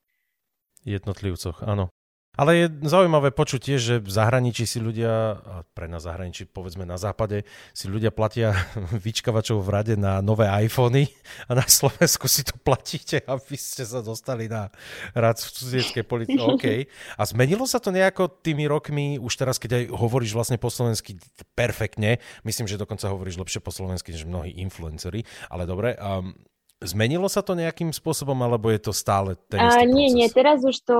[0.81, 1.92] Jednotlivcoch, áno.
[2.33, 6.81] Ale je zaujímavé počuť tiež, že v zahraničí si ľudia, a pre nás zahraničí, povedzme
[6.81, 7.45] na západe,
[7.77, 8.57] si ľudia platia
[9.05, 11.13] vyčkavačov v rade na nové iPhony
[11.45, 14.73] a na Slovensku si to platíte, aby ste sa dostali na
[15.13, 16.41] rad v cudzieckej policii.
[16.57, 16.65] OK.
[17.17, 21.21] A zmenilo sa to nejako tými rokmi, už teraz, keď aj hovoríš vlastne po slovensky
[21.53, 22.17] perfektne,
[22.49, 25.21] myslím, že dokonca hovoríš lepšie po slovensky, než mnohí influenceri,
[25.53, 25.93] ale dobre.
[26.01, 26.33] Um,
[26.83, 30.15] Zmenilo sa to nejakým spôsobom, alebo je to stále ten istý Nie, proces?
[30.15, 30.97] nie, teraz už to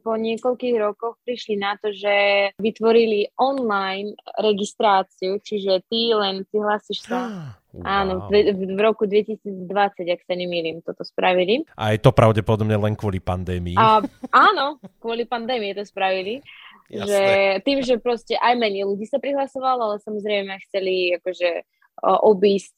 [0.00, 2.14] po niekoľkých rokoch prišli na to, že
[2.56, 7.84] vytvorili online registráciu, čiže ty len prihlásiš sa Wow.
[7.84, 9.68] Áno, v, v roku 2020,
[10.08, 11.60] ak sa nemýlim, toto spravili.
[11.76, 13.76] A je to pravdepodobne len kvôli pandémii.
[13.76, 14.00] A,
[14.32, 16.40] áno, kvôli pandémii to spravili.
[16.88, 17.04] Jasné.
[17.04, 17.20] Že
[17.68, 21.68] tým, že proste aj menej ľudí sa prihlasovalo, ale samozrejme chceli akože
[22.00, 22.76] obísť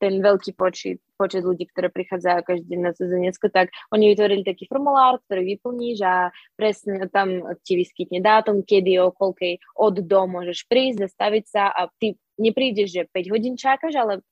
[0.00, 4.64] ten veľký počet, počet ľudí, ktoré prichádzajú každý deň na cudzinecko, tak oni vytvorili taký
[4.64, 10.64] formulár, ktorý vyplníš a presne tam ti vyskytne dátum, kedy o koľkej od do môžeš
[10.64, 14.24] prísť, zastaviť sa a ty neprídeš, že 5 hodín čakáš, ale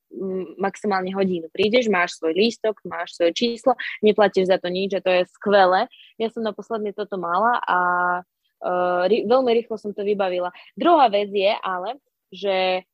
[0.57, 5.13] maximálne hodinu prídeš, máš svoj lístok, máš svoje číslo, neplatíš za to nič a to
[5.13, 5.85] je skvelé.
[6.17, 7.79] Ja som naposledne toto mala a
[8.65, 10.49] uh, veľmi rýchlo som to vybavila.
[10.73, 12.01] Druhá vec je ale,
[12.33, 12.89] že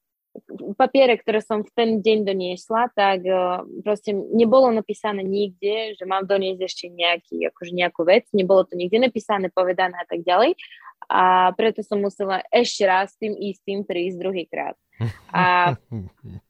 [0.75, 6.27] papiere, ktoré som v ten deň doniesla, tak uh, proste nebolo napísané nikde, že mám
[6.27, 10.57] doniesť ešte nejaký, akože nejakú vec, nebolo to nikde napísané, povedané a tak ďalej.
[11.05, 14.75] A preto som musela ešte raz tým istým prísť druhýkrát.
[15.29, 15.75] A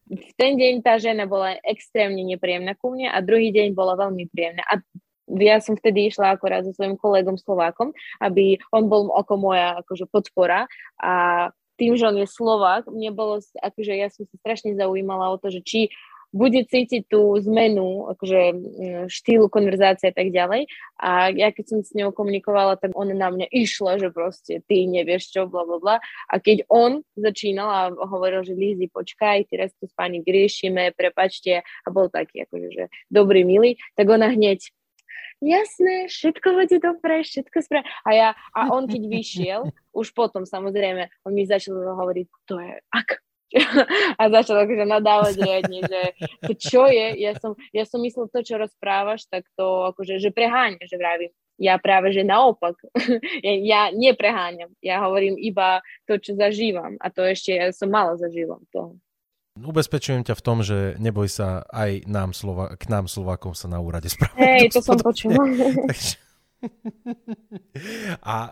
[0.05, 4.29] v ten deň tá žena bola extrémne nepríjemná ku mne a druhý deň bola veľmi
[4.31, 4.63] príjemná.
[4.69, 4.79] A
[5.41, 10.05] ja som vtedy išla akorát so svojím kolegom Slovákom, aby on bol ako moja akože
[10.07, 10.69] podpora
[11.01, 15.39] a tým, že on je Slovák, mne bolo, akože ja som sa strašne zaujímala o
[15.39, 15.81] to, že či
[16.35, 18.59] bude cítiť tú zmenu, akože mm,
[19.07, 20.67] štýlu konverzácie a tak ďalej.
[20.99, 24.83] A ja keď som s ňou komunikovala, tak ona na mňa išla, že proste ty
[24.83, 25.95] nevieš čo, bla bla bla.
[26.27, 31.63] A keď on začínal a hovoril, že Lízy, počkaj, teraz tu s pani riešime, prepačte,
[31.63, 34.67] a bol taký akože, že dobrý, milý, tak ona hneď
[35.41, 37.89] jasné, všetko bude dobre, všetko správne.
[38.05, 42.73] A, ja, a on keď vyšiel, už potom samozrejme, on mi začal hovoriť, to je
[42.91, 43.09] ak,
[44.19, 46.01] a začal akože nadávať riadne, že
[46.43, 50.33] to čo je, ja som, ja som myslel to, čo rozprávaš, tak to akože, že
[50.33, 51.31] preháňa, že vravím.
[51.55, 52.75] Ja práve, že naopak,
[53.45, 58.19] ja, ja nepreháňam, ja hovorím iba to, čo zažívam a to ešte ja som malo
[58.19, 58.99] zažívam toho.
[59.55, 63.79] Ubezpečujem ťa v tom, že neboj sa, aj nám Slova, k nám Slovákom sa na
[63.79, 64.35] úrade správať.
[64.35, 65.39] Hej, to som počula.
[68.35, 68.51] a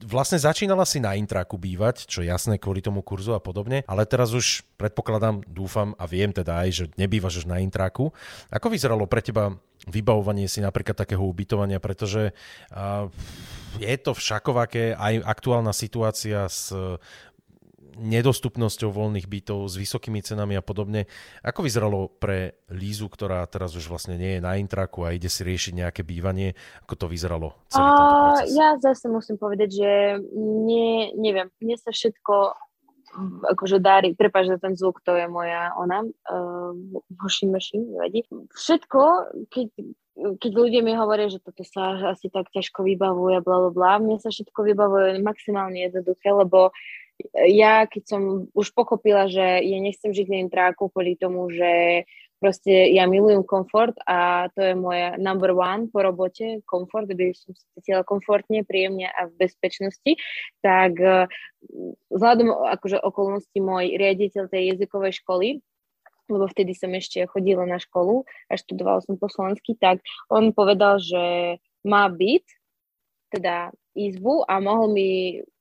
[0.00, 4.32] vlastne začínala si na intraku bývať, čo jasné kvôli tomu kurzu a podobne, ale teraz
[4.32, 8.08] už predpokladám, dúfam a viem teda aj, že nebývaš už na intraku.
[8.48, 9.52] Ako vyzeralo pre teba
[9.84, 12.32] vybavovanie si napríklad takého ubytovania, pretože
[13.82, 16.70] je to všakovaké aj aktuálna situácia s
[17.98, 21.10] nedostupnosťou voľných bytov, s vysokými cenami a podobne.
[21.44, 25.44] Ako vyzeralo pre Lízu, ktorá teraz už vlastne nie je na intraku a ide si
[25.44, 26.56] riešiť nejaké bývanie?
[26.86, 28.48] Ako to vyzeralo celý a, tento proces?
[28.56, 29.90] Ja zase musím povedať, že
[30.36, 32.56] nie, neviem, mne sa všetko
[33.52, 36.00] akože dári, prepáč za ten zvuk, to je moja ona,
[36.32, 36.72] uh,
[37.20, 38.24] washing machine, nevadí.
[38.56, 39.00] Všetko,
[39.52, 39.66] keď,
[40.40, 44.16] keď ľudia mi hovoria, že toto sa asi tak ťažko vybavuje, bla, bla, bla, mne
[44.16, 46.72] sa všetko vybavuje maximálne jednoduché, lebo
[47.34, 52.04] ja keď som už pochopila, že ja nechcem žiť v tráku kvôli tomu, že
[52.42, 57.54] proste ja milujem komfort a to je moja number one po robote, komfort, aby som
[57.54, 60.18] sa cítila komfortne, príjemne a v bezpečnosti,
[60.58, 61.30] tak eh,
[62.10, 65.48] vzhľadom akože okolnosti môj riaditeľ tej jazykovej školy,
[66.26, 70.98] lebo vtedy som ešte chodila na školu a študovala som po slovensky, tak on povedal,
[70.98, 71.56] že
[71.86, 72.46] má byt,
[73.30, 75.08] teda izbu a mohol mi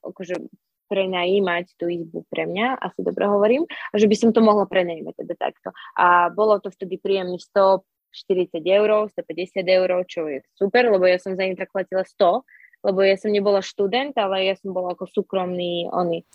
[0.02, 0.50] akože
[0.92, 5.24] prenajímať tú izbu pre mňa, asi dobre hovorím, a že by som to mohla prenajímať
[5.24, 5.72] teda takto.
[5.96, 11.40] A bolo to vtedy príjemných 140 eur, 150 eur, čo je super, lebo ja som
[11.40, 12.44] za ním tak platila 100,
[12.84, 16.28] lebo ja som nebola študent, ale ja som bola ako súkromný oni.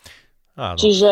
[0.57, 0.73] Áno.
[0.73, 1.11] Čiže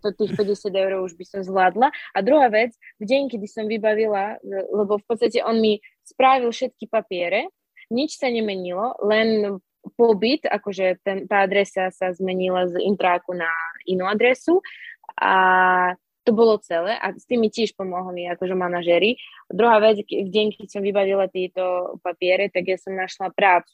[0.00, 1.92] to tých 50 eur už by som zvládla.
[2.16, 4.40] A druhá vec, v deň, kedy som vybavila,
[4.72, 7.52] lebo v podstate on mi spravil všetky papiere,
[7.92, 9.60] nič sa nemenilo, len
[9.96, 13.48] pobyt, akože ten, tá adresa sa zmenila z intráku na
[13.88, 14.60] inú adresu
[15.16, 15.32] a
[16.20, 19.16] to bolo celé a s tým mi tiež pomohli akože manažery.
[19.48, 23.72] Druhá vec, v deň, keď som vybavila tieto papiere, tak ja som našla prácu.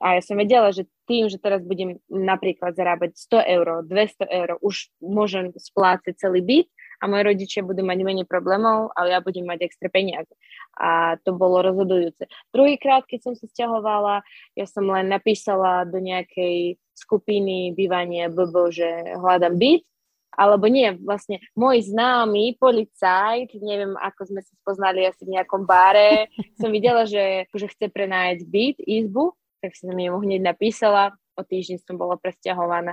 [0.00, 4.48] A ja som vedela, že tým, že teraz budem napríklad zarábať 100 eur, 200 eur,
[4.64, 6.68] už môžem splácať celý byt
[7.02, 10.30] a moji rodičia budú mať menej problémov a ja budem mať extra peniaze.
[10.78, 12.30] A to bolo rozhodujúce.
[12.54, 14.22] Druhýkrát, keď som sa stiahovala,
[14.54, 18.88] ja som len napísala do nejakej skupiny bývanie BB, že
[19.18, 19.82] hľadám byt,
[20.32, 26.30] alebo nie, vlastne môj známy policajt, neviem, ako sme sa spoznali asi v nejakom bare,
[26.62, 31.84] som videla, že, že chce prenajať byt, izbu, tak som mu hneď napísala, o týždeň
[31.84, 32.92] som bola presťahovaná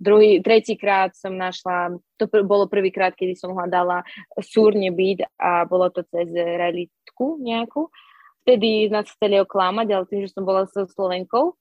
[0.00, 4.00] Druhý, tretíkrát som našla, to pr- bolo prvýkrát, kedy som hľadala
[4.40, 7.92] súrne byt a bolo to cez realitku nejakú.
[8.40, 11.52] Vtedy nás chceli oklamať, ale tým, že som bola so Slovenkou,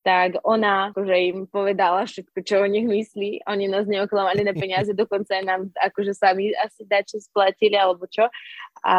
[0.00, 3.44] tak ona akože im povedala všetko, čo o nich myslí.
[3.44, 8.24] Oni nás neoklamali na peniaze, dokonca aj nám akože sami asi dačo splatili alebo čo.
[8.80, 8.96] A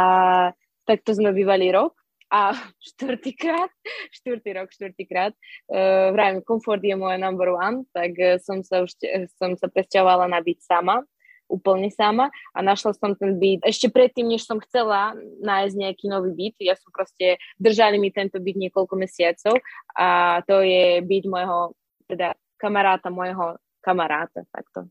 [0.86, 1.98] takto sme bývali rok
[2.32, 2.56] a
[2.96, 3.70] štvrtýkrát,
[4.16, 8.96] štvrtý rok, štvrtýkrát, uh, vravím, komfort je moje number one, tak uh, som sa už
[9.36, 11.04] som sa presťahovala na byt sama,
[11.52, 15.12] úplne sama a našla som ten byt ešte predtým, než som chcela
[15.44, 16.56] nájsť nejaký nový byt.
[16.64, 19.60] Ja som proste, držali mi tento byt niekoľko mesiacov
[19.92, 21.76] a to je byt môjho,
[22.08, 24.88] teda kamaráta môjho kamaráta, takto.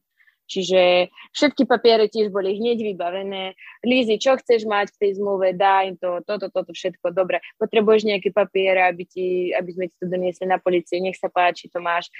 [0.51, 3.55] Čiže všetky papiere tiež boli hneď vybavené.
[3.87, 7.39] Lízy, čo chceš mať v tej zmluve, daj to, toto, toto, všetko, dobre.
[7.63, 11.71] Potrebuješ nejaké papiere, aby, ti, aby sme ti to doniesli na policiu, nech sa páči,
[11.71, 12.11] to máš.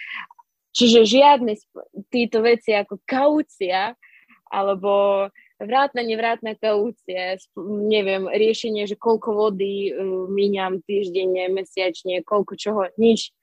[0.71, 1.59] Čiže žiadne
[2.15, 3.99] títo veci ako kaucia,
[4.51, 5.27] alebo
[5.59, 7.39] vrátna, nevrátna kaucia,
[7.91, 13.35] neviem, riešenie, že koľko vody uh, míňam týždenne, mesiačne, koľko čoho, nič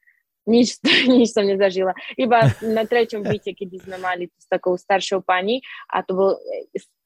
[0.48, 0.80] nič,
[1.14, 1.94] nič som nezažila.
[2.16, 5.60] Iba na treťom byte, kedy sme mali s takou staršou pani
[5.92, 6.32] a to bol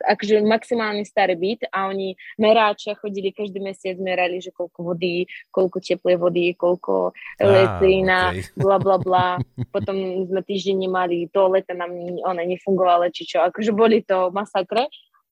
[0.01, 5.77] akože maximálne starý byt a oni meráčia chodili každý mesiac, merali, že koľko vody, koľko
[5.77, 8.45] teplej vody, koľko elektrina, okay.
[8.57, 9.27] bla bla bla.
[9.75, 11.93] Potom sme týždeň nemali toaleta, nám
[12.25, 13.41] ona nefungovala, či čo.
[13.45, 14.89] Akože boli to masakre.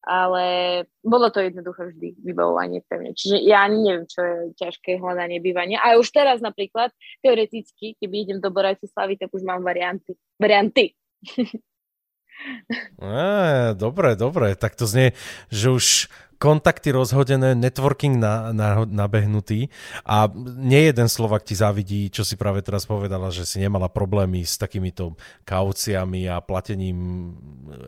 [0.10, 0.45] Ale
[1.06, 3.12] bolo to jednoducho vždy vybavovanie pre mňa.
[3.13, 5.78] Čiže ja ani neviem, čo je ťažké hľadanie bývania.
[5.86, 6.89] A už teraz napríklad,
[7.22, 10.17] teoreticky, keby idem do Bratislavy, tak už mám varianty.
[10.41, 10.98] Varianty.
[12.98, 14.58] Á, dobre, dobre.
[14.58, 15.13] Tak to znie,
[15.54, 15.86] že už
[16.39, 19.67] kontakty rozhodené, networking na, na, nabehnutý
[20.08, 24.47] a nie jeden Slovak ti závidí, čo si práve teraz povedala, že si nemala problémy
[24.47, 27.36] s takýmito kauciami a platením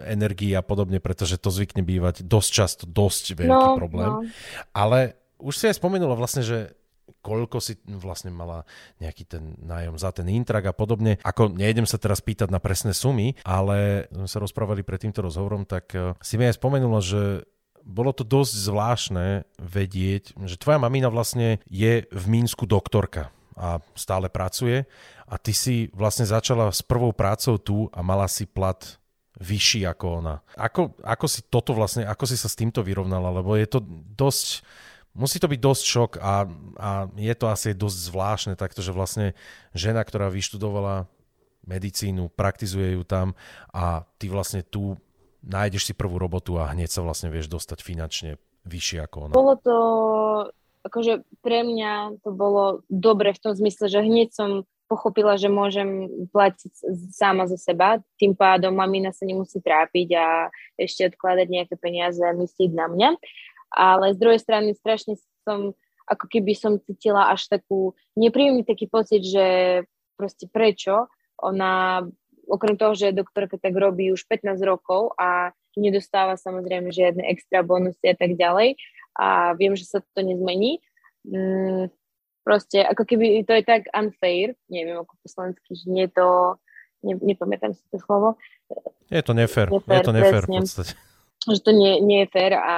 [0.04, 4.12] energii a podobne, pretože to zvykne bývať dosť často dosť veľký no, problém.
[4.12, 4.20] No.
[4.76, 6.76] Ale už si aj spomenula vlastne, že
[7.22, 8.66] koľko si vlastne mala
[8.98, 11.22] nejaký ten nájom za ten intrak a podobne.
[11.22, 15.64] Ako nejdem sa teraz pýtať na presné sumy, ale sme sa rozprávali pred týmto rozhovorom,
[15.64, 17.46] tak eh, si mi aj spomenula, že
[17.86, 24.32] bolo to dosť zvláštne vedieť, že tvoja mamina vlastne je v Mínsku doktorka a stále
[24.32, 24.88] pracuje
[25.28, 28.80] a ty si vlastne začala s prvou prácou tu a mala si plat
[29.42, 30.36] vyšší ako ona.
[30.54, 33.80] Ako, ako si toto vlastne, ako si sa s týmto vyrovnala, lebo je to
[34.16, 34.66] dosť
[35.12, 36.48] musí to byť dosť šok a,
[36.80, 36.90] a
[37.20, 39.36] je to asi dosť zvláštne takto, že vlastne
[39.76, 41.08] žena, ktorá vyštudovala
[41.68, 43.36] medicínu, praktizuje ju tam
[43.76, 44.98] a ty vlastne tu
[45.42, 48.30] nájdeš si prvú robotu a hneď sa vlastne vieš dostať finančne
[48.66, 49.34] vyššie ako ona.
[49.34, 49.78] Bolo to,
[50.86, 56.12] akože pre mňa to bolo dobre v tom zmysle, že hneď som pochopila, že môžem
[56.36, 56.74] platiť
[57.16, 62.36] sama za seba, tým pádom mamina sa nemusí trápiť a ešte odkladať nejaké peniaze a
[62.36, 63.10] myslieť na mňa.
[63.72, 65.16] Ale z druhej strany strašne
[65.48, 65.72] som,
[66.12, 69.48] ako keby som cítila až takú, nepríjemný taký pocit, že
[70.20, 71.08] proste prečo?
[71.40, 72.04] Ona,
[72.48, 78.12] okrem toho, že doktorka tak robí už 15 rokov a nedostáva samozrejme žiadne extra bonusy
[78.12, 78.76] a tak ďalej
[79.16, 80.80] a viem, že sa to nezmení.
[81.28, 81.92] Mm,
[82.44, 86.58] proste, ako keby to je tak unfair, neviem ako po slovensky, že nie to,
[87.06, 88.36] ne, nepamätám si to slovo.
[89.12, 90.94] Je to nefér, nefér je to nefér v podstate.
[91.42, 92.76] Že to nie, nie je fér a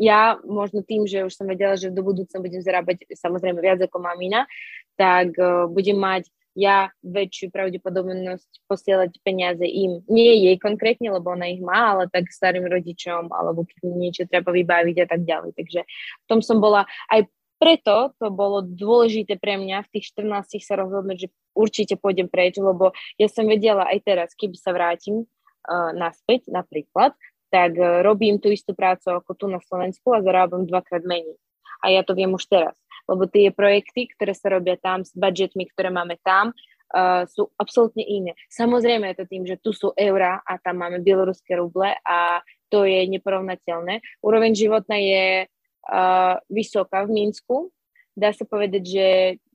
[0.00, 4.02] ja možno tým, že už som vedela, že do budúcna budem zarábať samozrejme viac ako
[4.02, 4.48] mamina,
[4.96, 10.02] tak uh, budem mať ja väčšiu pravdepodobnosť posielať peniaze im.
[10.10, 14.50] Nie jej konkrétne, lebo ona ich má, ale tak starým rodičom, alebo keď niečo treba
[14.50, 15.50] vybaviť a tak ďalej.
[15.54, 20.64] Takže v tom som bola aj preto to bolo dôležité pre mňa v tých 14
[20.64, 25.28] sa rozhodnúť, že určite pôjdem preč, lebo ja som vedela aj teraz, keby sa vrátim
[25.28, 27.12] uh, naspäť napríklad,
[27.50, 31.34] tak e, robím tú istú prácu ako tu na Slovensku a zarábam dvakrát menej.
[31.82, 32.78] A ja to viem už teraz,
[33.10, 36.54] lebo tie projekty, ktoré sa robia tam s budžetmi, ktoré máme tam,
[36.94, 38.38] uh, sú absolútne iné.
[38.46, 42.38] Samozrejme je to tým, že tu sú eurá a tam máme bieloruské ruble a
[42.70, 44.22] to je neporovnateľné.
[44.22, 47.74] Úroveň životná je uh, vysoká v Minsku.
[48.14, 49.06] Dá sa povedať, že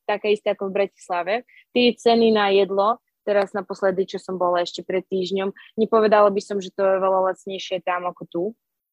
[0.03, 1.33] taká istá ako v Bratislave.
[1.71, 5.49] Tie ceny na jedlo teraz naposledy, čo som bola ešte pred týždňom.
[5.81, 8.43] Nepovedala by som, že to je veľa lacnejšie tam ako tu.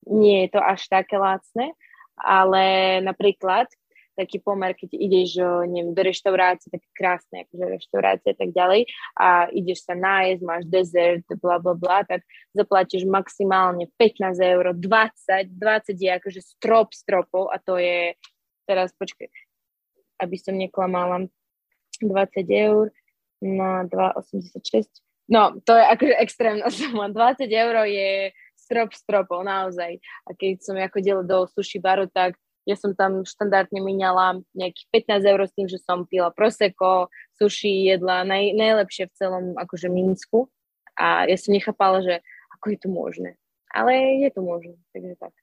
[0.09, 1.77] Nie je to až také lacné,
[2.17, 2.65] ale
[3.05, 3.69] napríklad
[4.13, 8.81] taký pomer, keď ideš neviem, do reštaurácie, také krásne, akože reštaurácie a tak ďalej
[9.17, 15.57] a ideš sa nájsť, máš dezert, bla bla bla, tak zaplatíš maximálne 15 eur, 20,
[15.57, 18.13] 20 je akože strop stropov a to je,
[18.69, 19.29] teraz počkaj,
[20.21, 21.27] aby som neklamala,
[22.03, 22.93] 20 eur,
[23.43, 24.87] na 2,86.
[25.29, 27.11] No, to je akože extrémna suma.
[27.11, 29.99] 20 eur je strop stropov, naozaj.
[30.27, 35.11] A keď som ja chodila do sushi baru, tak ja som tam štandardne minala nejakých
[35.19, 39.91] 15 eur s tým, že som pila proseko, sushi, jedla naj, najlepšie v celom akože
[39.91, 40.47] Minsku.
[40.95, 42.23] A ja som nechápala, že
[42.59, 43.31] ako je to možné.
[43.73, 45.35] Ale je to možné, takže tak.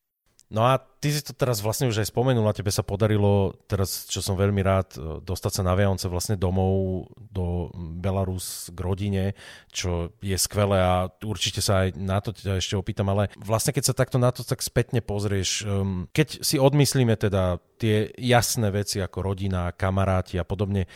[0.49, 4.17] No a ty si to teraz vlastne už aj spomenula, tebe sa podarilo teraz, čo
[4.17, 9.23] som veľmi rád, e, dostať sa na Vianoce vlastne domov do Belarus k rodine,
[9.69, 13.93] čo je skvelé a určite sa aj na to ťa ešte opýtam, ale vlastne keď
[13.93, 15.69] sa takto na to tak spätne pozrieš,
[16.17, 20.89] keď si odmyslíme teda tie jasné veci ako rodina, kamaráti a podobne,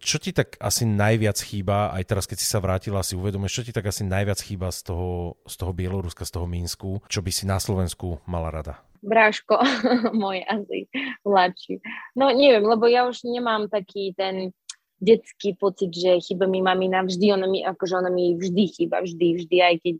[0.00, 3.66] čo ti tak asi najviac chýba, aj teraz keď si sa vrátila, si uvedomíš, čo
[3.66, 7.30] ti tak asi najviac chýba z toho, z toho Bieloruska, z toho Mínsku, čo by
[7.32, 8.86] si na Slovensku mala rada?
[9.06, 9.54] bráško
[10.20, 10.90] môj asi
[11.22, 11.78] mladší.
[12.18, 14.50] No neviem, lebo ja už nemám taký ten
[14.96, 19.44] detský pocit, že chyba mi mamina, vždy ona mi, akože ona mi vždy chýba, vždy,
[19.44, 19.96] vždy, aj keď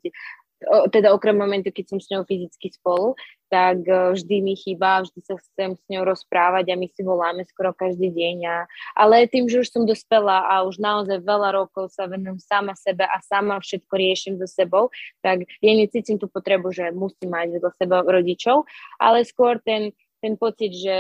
[0.65, 3.13] teda okrem momentu, keď som s ňou fyzicky spolu,
[3.53, 7.45] tak e, vždy mi chýba, vždy sa chcem s ňou rozprávať a my si voláme
[7.45, 8.37] skoro každý deň.
[8.49, 8.57] A,
[8.97, 13.05] ale tým, že už som dospela a už naozaj veľa rokov sa venujem sama sebe
[13.05, 14.89] a sama všetko riešim so sebou,
[15.21, 18.65] tak ja necítim tú potrebu, že musím mať vedľa seba rodičov,
[18.97, 19.93] ale skôr ten,
[20.25, 20.97] ten pocit, že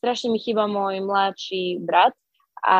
[0.00, 2.16] strašne mi chýba môj mladší brat
[2.64, 2.78] a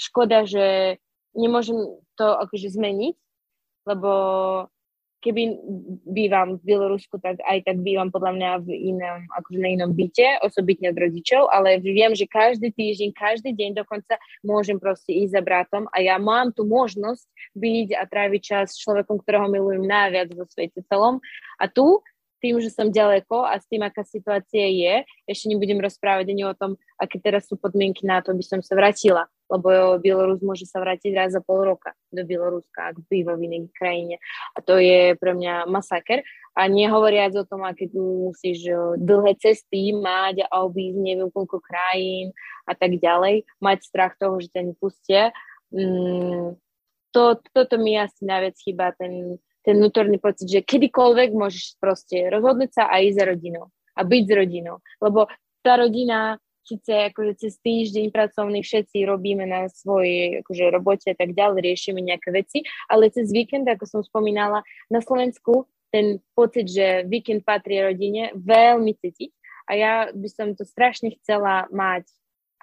[0.00, 0.96] škoda, že
[1.36, 1.76] nemôžem
[2.16, 3.14] to akože zmeniť,
[3.86, 4.10] lebo
[5.18, 5.58] keby
[6.06, 10.42] bývam v Bielorusku, tak aj tak bývam podľa mňa v inom, akože na inom byte,
[10.46, 15.42] osobitne od rodičov, ale viem, že každý týždeň, každý deň dokonca môžem proste ísť za
[15.42, 17.26] bratom a ja mám tu možnosť
[17.58, 21.18] byť a tráviť čas s človekom, ktorého milujem najviac vo svete celom.
[21.58, 21.98] A tu
[22.38, 26.54] tým, že som ďaleko a s tým, aká situácia je, ešte nebudem rozprávať ani o
[26.54, 30.78] tom, aké teraz sú podmienky na to, aby som sa vrátila, lebo Bielorus môže sa
[30.78, 34.22] vrátiť raz za pol roka do Bieloruska, ak býva v inej krajine.
[34.58, 36.26] A to je pre mňa masaker.
[36.58, 38.02] A nehovoriac o tom, aké tu
[38.34, 38.66] musíš
[38.98, 42.34] dlhé cesty mať a obísť neviem koľko krajín
[42.66, 45.30] a tak ďalej, mať strach toho, že ťa nepustia.
[45.70, 46.58] Mm,
[47.14, 47.22] to,
[47.54, 49.38] toto mi asi najviac chýba, ten
[49.68, 54.22] ten vnútorný pocit, že kedykoľvek môžeš proste rozhodnúť sa a ísť za rodinou a byť
[54.24, 54.76] s rodinou.
[54.96, 55.28] Lebo
[55.60, 61.32] tá rodina, síce akože cez týždeň pracovný všetci robíme na svojej akože, robote a tak
[61.32, 64.60] ďalej, riešime nejaké veci, ale cez víkend, ako som spomínala,
[64.92, 69.32] na Slovensku ten pocit, že víkend patrí rodine, veľmi cítiť.
[69.68, 72.08] A ja by som to strašne chcela mať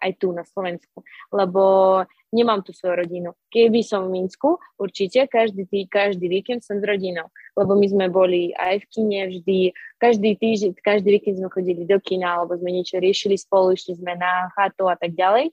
[0.02, 2.04] aj tu na Slovensku, lebo
[2.36, 3.30] nemám tu svoju rodinu.
[3.48, 8.06] Keby som v Minsku, určite každý, tý, každý víkend som s rodinou, lebo my sme
[8.12, 9.60] boli aj v kine vždy,
[9.96, 14.20] každý týždeň, každý víkend sme chodili do kina, alebo sme niečo riešili spolu, išli sme
[14.20, 15.50] na chatu a tak ďalej.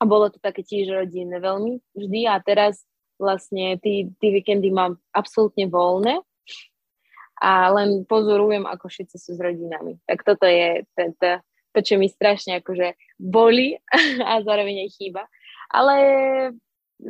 [0.00, 2.88] A bolo to také tiež rodinné veľmi vždy a teraz
[3.20, 6.24] vlastne tí, tí víkendy mám absolútne voľné
[7.40, 9.96] a len pozorujem, ako všetci sú s rodinami.
[10.04, 11.40] Tak toto je to,
[11.70, 13.78] to čo mi strašne akože boli
[14.28, 15.22] a zároveň aj chýba.
[15.70, 15.94] Ale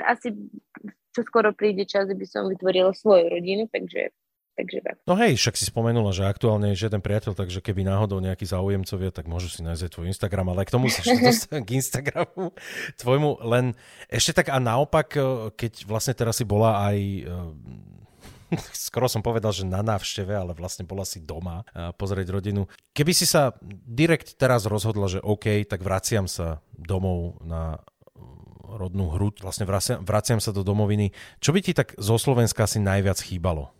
[0.04, 0.36] asi
[1.10, 4.14] čo skoro príde čas, aby som vytvorila svoju rodinu, takže
[4.60, 4.96] Takže tak.
[5.08, 9.08] No hej, však si spomenula, že aktuálne je žiaden priateľ, takže keby náhodou nejaký záujemcovia,
[9.08, 12.52] tak môžu si nájsť tvoj Instagram, ale k tomu sa ešte k Instagramu
[13.00, 13.40] tvojmu.
[13.46, 13.72] Len
[14.12, 15.16] ešte tak a naopak,
[15.56, 16.96] keď vlastne teraz si bola aj
[18.86, 21.62] skoro som povedal, že na návšteve, ale vlastne bola si doma
[21.96, 22.66] pozrieť rodinu.
[22.92, 23.54] Keby si sa
[23.86, 27.78] direkt teraz rozhodla, že OK, tak vraciam sa domov na
[28.16, 31.14] mm, rodnú hruď, vlastne vraciam, vraciam sa do domoviny.
[31.38, 33.70] Čo by ti tak zo Slovenska asi najviac chýbalo?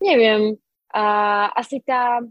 [0.00, 0.56] Neviem.
[0.94, 2.22] Uh, asi tá,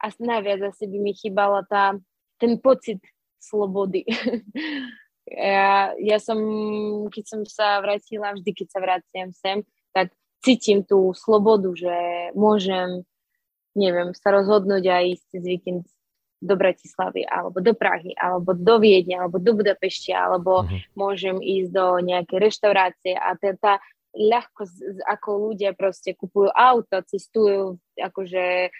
[0.00, 1.98] asi najviac asi by mi chýbala tá,
[2.40, 3.02] ten pocit
[3.36, 4.06] slobody.
[5.28, 6.38] ja, ja som,
[7.12, 9.58] keď som sa vrátila, vždy keď sa vraciam sem,
[9.92, 10.14] tak
[10.44, 11.96] cítim tú slobodu, že
[12.34, 13.02] môžem,
[13.74, 15.84] neviem, sa rozhodnúť a ísť cez víkend
[16.38, 20.78] do Bratislavy, alebo do Prahy, alebo do Viedne, alebo do Budapešti, alebo uh-huh.
[20.94, 23.74] môžem ísť do nejakej reštaurácie a tá, tá
[24.14, 24.62] ľahko,
[25.04, 28.70] ako ľudia proste kupujú auto, cestujú, akože e,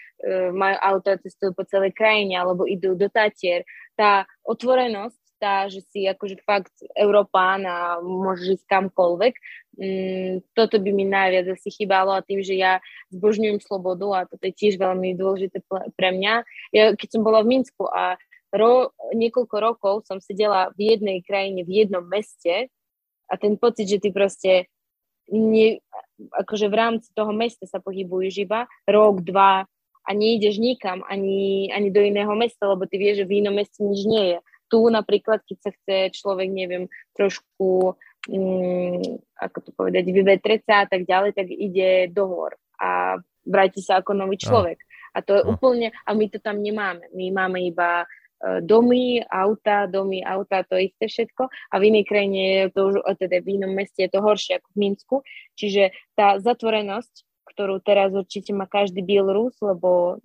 [0.55, 3.67] majú auto a cestujú po celej krajine, alebo idú do Tatier.
[3.93, 9.33] Tá otvorenosť tá, že si akože fakt Európán a môžeš ísť kamkoľvek.
[9.79, 12.83] Mm, toto by mi najviac asi chýbalo a tým, že ja
[13.15, 15.63] zbožňujem slobodu a toto je tiež veľmi dôležité
[15.95, 16.33] pre mňa.
[16.75, 18.19] Ja, keď som bola v Minsku a
[18.51, 22.67] ro, niekoľko rokov som sedela v jednej krajine, v jednom meste
[23.31, 24.67] a ten pocit, že ty proste
[25.29, 25.79] nie,
[26.33, 29.69] akože v rámci toho mesta sa pohybuješ iba rok, dva
[30.03, 33.85] a nejdeš nikam ani, ani do iného mesta, lebo ty vieš, že v inom meste
[33.85, 34.39] nič nie je
[34.69, 36.85] tu napríklad, keď sa chce človek, neviem,
[37.17, 37.97] trošku,
[38.29, 39.01] um,
[39.35, 43.99] ako to povedať, vyvetreť sa a tak ďalej, tak ide do hor a vráti sa
[43.99, 44.79] ako nový človek.
[45.17, 47.09] A to je úplne, a my to tam nemáme.
[47.17, 52.39] My máme iba uh, domy, auta, domy, auta, to isté všetko a v inej krajine
[52.39, 55.15] je to už, teda v inom meste je to horšie ako v Minsku.
[55.57, 60.21] Čiže tá zatvorenosť, ktorú teraz určite má každý Bielorus, lebo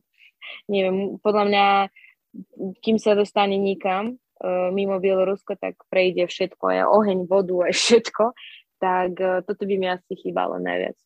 [0.68, 1.66] neviem, podľa mňa
[2.82, 4.24] kým sa dostane nikam, E,
[4.72, 8.24] mimo Bielorusko, tak prejde všetko, aj oheň, vodu, aj všetko,
[8.82, 10.97] tak e, toto by mi asi chýbalo najviac.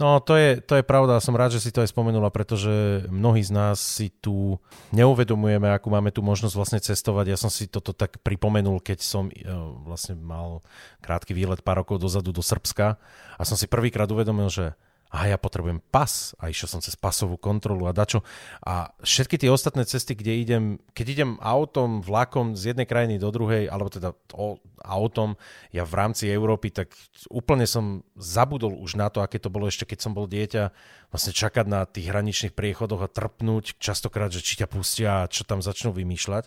[0.00, 3.44] No, to je, to je pravda, som rád, že si to aj spomenula, pretože mnohí
[3.44, 4.56] z nás si tu
[4.96, 7.28] neuvedomujeme, akú máme tu možnosť vlastne cestovať.
[7.28, 10.64] Ja som si toto tak pripomenul, keď som uh, vlastne mal
[11.04, 12.96] krátky výlet pár rokov dozadu do Srbska
[13.36, 14.72] a som si prvýkrát uvedomil, že
[15.10, 18.22] a ja potrebujem pas a išiel som cez pasovú kontrolu a dačo.
[18.62, 23.34] A všetky tie ostatné cesty, kde idem, keď idem autom, vlakom z jednej krajiny do
[23.34, 25.34] druhej, alebo teda o, autom,
[25.74, 26.94] ja v rámci Európy, tak
[27.26, 30.70] úplne som zabudol už na to, aké to bolo ešte, keď som bol dieťa,
[31.10, 35.42] vlastne čakať na tých hraničných priechodoch a trpnúť častokrát, že či ťa pustia a čo
[35.42, 36.46] tam začnú vymýšľať.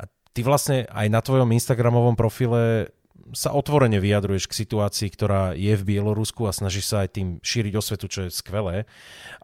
[0.00, 2.96] A ty vlastne aj na tvojom Instagramovom profile
[3.36, 7.74] sa otvorene vyjadruješ k situácii, ktorá je v Bielorusku a snažíš sa aj tým šíriť
[7.78, 8.90] osvetu, čo je skvelé.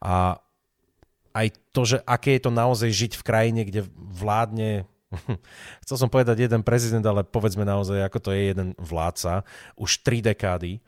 [0.03, 0.41] A
[1.37, 1.47] aj
[1.77, 4.89] to, že aké je to naozaj žiť v krajine, kde vládne
[5.85, 9.47] chcel som povedať jeden prezident, ale povedzme naozaj, ako to je jeden vládca,
[9.79, 10.83] už tri dekády.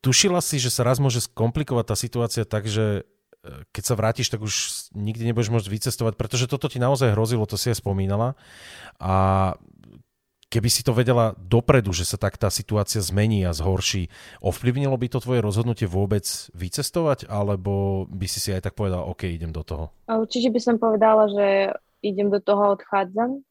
[0.00, 3.04] tušila si, že sa raz môže skomplikovať tá situácia tak, že
[3.44, 4.54] e, keď sa vrátiš, tak už
[4.96, 8.34] nikdy nebudeš môcť vycestovať, pretože toto ti naozaj hrozilo, to si aj spomínala.
[8.98, 9.54] A
[10.50, 14.10] keby si to vedela dopredu, že sa tak tá situácia zmení a zhorší,
[14.42, 19.30] ovplyvnilo by to tvoje rozhodnutie vôbec vycestovať, alebo by si si aj tak povedala, OK,
[19.30, 19.94] idem do toho?
[20.10, 21.46] Určite by som povedala, že
[22.02, 23.46] idem do toho, odchádzam,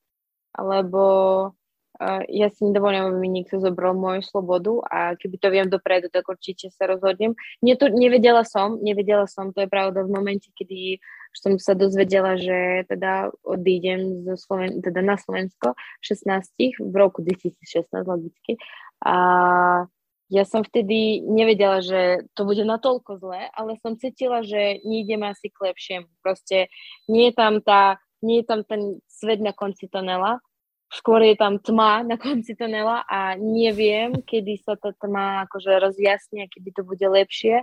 [0.60, 1.04] lebo
[2.32, 6.32] ja si nedovolím, aby mi niekto zobral moju slobodu a keby to viem dopredu, tak
[6.32, 7.36] určite sa rozhodnem.
[7.60, 11.04] Nie to, nevedela som, nevedela som, to je pravda v momente, kedy
[11.36, 17.92] som sa dozvedela, že teda odídem zo Sloven- teda na Slovensko 16 v roku 2016
[18.08, 18.56] logicky
[19.04, 19.16] a
[20.30, 25.50] ja som vtedy nevedela, že to bude natoľko zlé, ale som cítila, že nejdeme asi
[25.50, 26.06] k lepšiemu.
[26.22, 26.70] Proste
[27.10, 30.38] nie je tam tá, nie je tam ten svet na konci tunela,
[30.90, 36.46] skôr je tam tma na konci tunela a neviem, kedy sa tá tma akože rozjasní
[36.46, 37.62] a kedy to bude lepšie.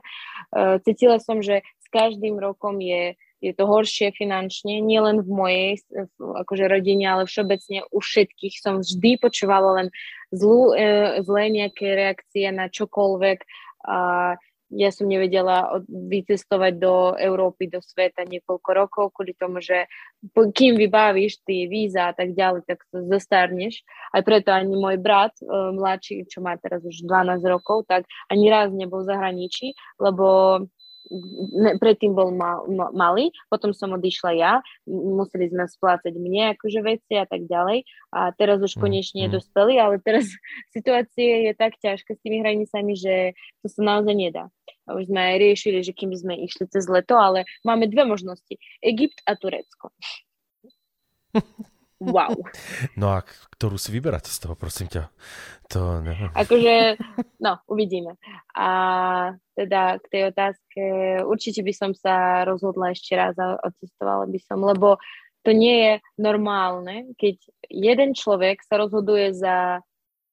[0.55, 5.71] Uh, cítila som, že s každým rokom je, je to horšie finančne, nielen v mojej
[6.19, 9.89] akože rodine, ale všeobecne u všetkých som vždy počúvala len
[10.31, 13.39] zlú, uh, zlé nejaké reakcie na čokoľvek.
[13.87, 14.39] Uh,
[14.75, 19.87] ja som nevedela vycestovať do Európy, do sveta niekoľko rokov, kvôli tomu, že
[20.35, 23.87] kým vybavíš tie víza a tak ďalej, tak to zostarneš.
[24.11, 28.51] Aj preto ani môj brat, e, mladší, čo má teraz už 12 rokov, tak ani
[28.51, 30.27] raz nebol v zahraničí, lebo
[31.53, 34.53] ne, predtým bol mal, malý, potom som odišla ja,
[34.87, 39.31] museli sme splácať mne akože veci a tak ďalej a teraz už mm, konečne je
[39.31, 39.35] mm.
[39.39, 40.27] dospelý, ale teraz
[40.77, 44.51] situácia je tak ťažká s tými hranicami, že to sa naozaj nedá.
[44.87, 48.55] A už sme aj riešili, že kým sme išli cez leto, ale máme dve možnosti.
[48.83, 49.91] Egypt a Turecko.
[52.01, 52.37] Wow.
[53.01, 53.25] No a
[53.57, 55.09] ktorú si vyberať z toho, prosím ťa?
[55.73, 56.29] To neviem.
[56.37, 57.01] Akože,
[57.45, 58.21] no, uvidíme.
[58.53, 58.69] A
[59.57, 60.83] teda k tej otázke,
[61.25, 65.01] určite by som sa rozhodla ešte raz a odcestovala by som, lebo
[65.47, 67.39] to nie je normálne, keď
[67.71, 69.81] jeden človek sa rozhoduje za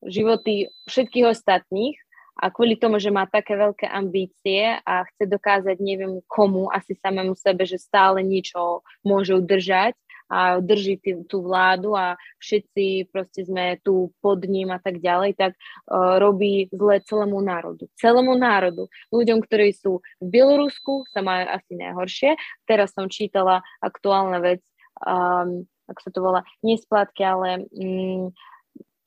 [0.04, 1.96] životy všetkých ostatných
[2.34, 7.38] a kvôli tomu, že má také veľké ambície a chce dokázať neviem komu, asi samému
[7.38, 9.94] sebe, že stále niečo môže udržať,
[10.34, 15.38] a drží tý, tú vládu a všetci proste sme tu pod ním a tak ďalej,
[15.38, 17.86] tak uh, robí zle celému národu.
[18.02, 18.90] Celému národu.
[19.14, 22.34] Ľuďom, ktorí sú v Bielorusku, sa majú asi najhoršie.
[22.66, 24.66] Teraz som čítala aktuálna vec,
[25.06, 28.34] um, ako sa to volá, nie splátky, ale um,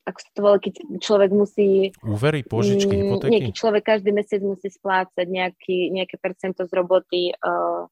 [0.07, 0.73] ako sa to volá, keď
[1.03, 1.91] človek musí...
[1.99, 3.31] Úvery, požičky, mm, hypotéky?
[3.35, 7.83] Nejaký človek každý mesiac musí splácať nejaký, nejaké percento z roboty uh,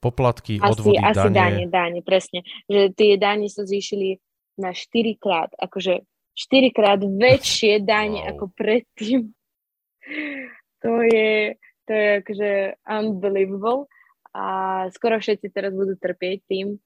[0.00, 1.36] poplatky, asi, odvody, asi dane.
[1.36, 1.64] dane.
[1.68, 2.40] dane, presne.
[2.66, 4.16] Že tie dane sa zvýšili
[4.56, 6.04] na 4 krát, akože
[6.36, 8.30] 4 krát väčšie dane wow.
[8.34, 9.20] ako predtým.
[10.80, 12.50] To je, to je akože
[12.88, 13.84] unbelievable
[14.32, 16.80] a skoro všetci teraz budú trpieť tým,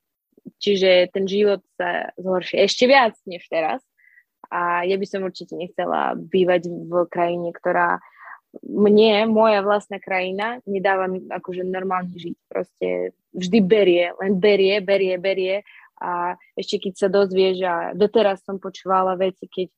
[0.58, 3.86] čiže ten život sa zhorší ešte viac než teraz
[4.50, 8.02] a ja by som určite nechcela bývať v krajine, ktorá
[8.62, 12.36] mne, moja vlastná krajina, nedáva mi akože normálne žiť.
[12.46, 15.56] Proste vždy berie, len berie, berie, berie
[15.98, 19.68] a ešte keď sa dozvieš a doteraz som počúvala veci, keď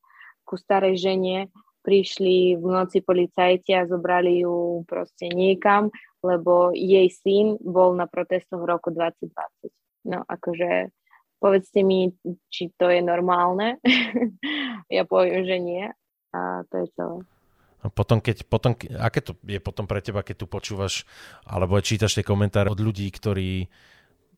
[0.47, 1.49] ku starej žene
[1.87, 5.87] prišli v noci policajti a zobrali ju proste niekam,
[6.19, 9.71] lebo jej syn bol na protestoch v roku 2020.
[10.11, 10.91] No akože
[11.39, 12.11] povedzte mi,
[12.51, 13.79] či to je normálne.
[14.97, 15.85] ja poviem, že nie.
[16.35, 17.36] A to je celé.
[17.85, 21.05] No potom, keď, potom, aké to je potom pre teba, keď tu počúvaš
[21.45, 23.69] alebo čítaš tie komentáre od ľudí, ktorí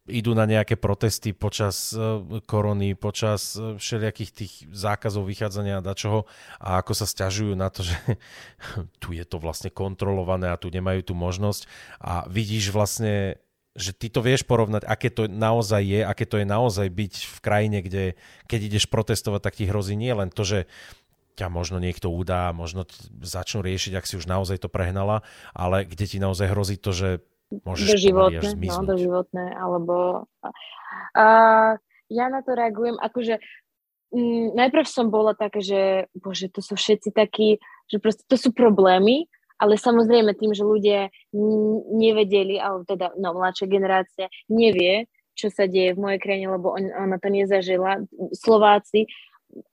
[0.10, 2.20] idú na nejaké protesty počas uh,
[2.50, 6.26] korony, počas uh, všelijakých tých zákazov vychádzania a dačoho
[6.58, 7.96] a ako sa stiažujú na to, že
[8.98, 11.70] tu je to vlastne kontrolované a tu nemajú tú možnosť
[12.02, 13.40] a vidíš vlastne
[13.80, 17.38] že ty to vieš porovnať, aké to naozaj je, aké to je naozaj byť v
[17.40, 18.04] krajine, kde
[18.50, 20.60] keď ideš protestovať, tak ti hrozí nie len to, že
[21.36, 22.88] ťa možno niekto udá, možno
[23.22, 25.22] začnú riešiť, ak si už naozaj to prehnala,
[25.52, 27.10] ale kde ti naozaj hrozí to, že
[27.50, 29.96] môžeš doživotné, no, doživotné, alebo
[30.46, 31.74] uh,
[32.10, 33.42] ja na to reagujem, akože
[34.14, 37.58] m, najprv som bola taká, že bože, to sú všetci takí,
[37.90, 39.26] že proste to sú problémy,
[39.60, 41.12] ale samozrejme tým, že ľudia
[41.94, 46.84] nevedeli, alebo teda no, mladšia generácia nevie, čo sa deje v mojej krajine, lebo on,
[46.92, 48.04] ona to nezažila.
[48.36, 49.08] Slováci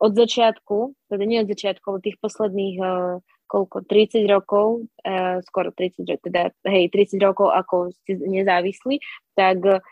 [0.01, 5.71] od začiatku, teda nie od začiatku, ale tých posledných uh, koľko, 30 rokov, uh, skoro
[5.71, 8.99] 30, teda hej, 30 rokov ako ste nezávislí,
[9.37, 9.85] tak uh,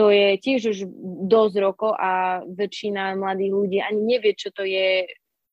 [0.00, 0.78] to je tiež už
[1.28, 5.04] dosť rokov a väčšina mladých ľudí ani nevie, čo to je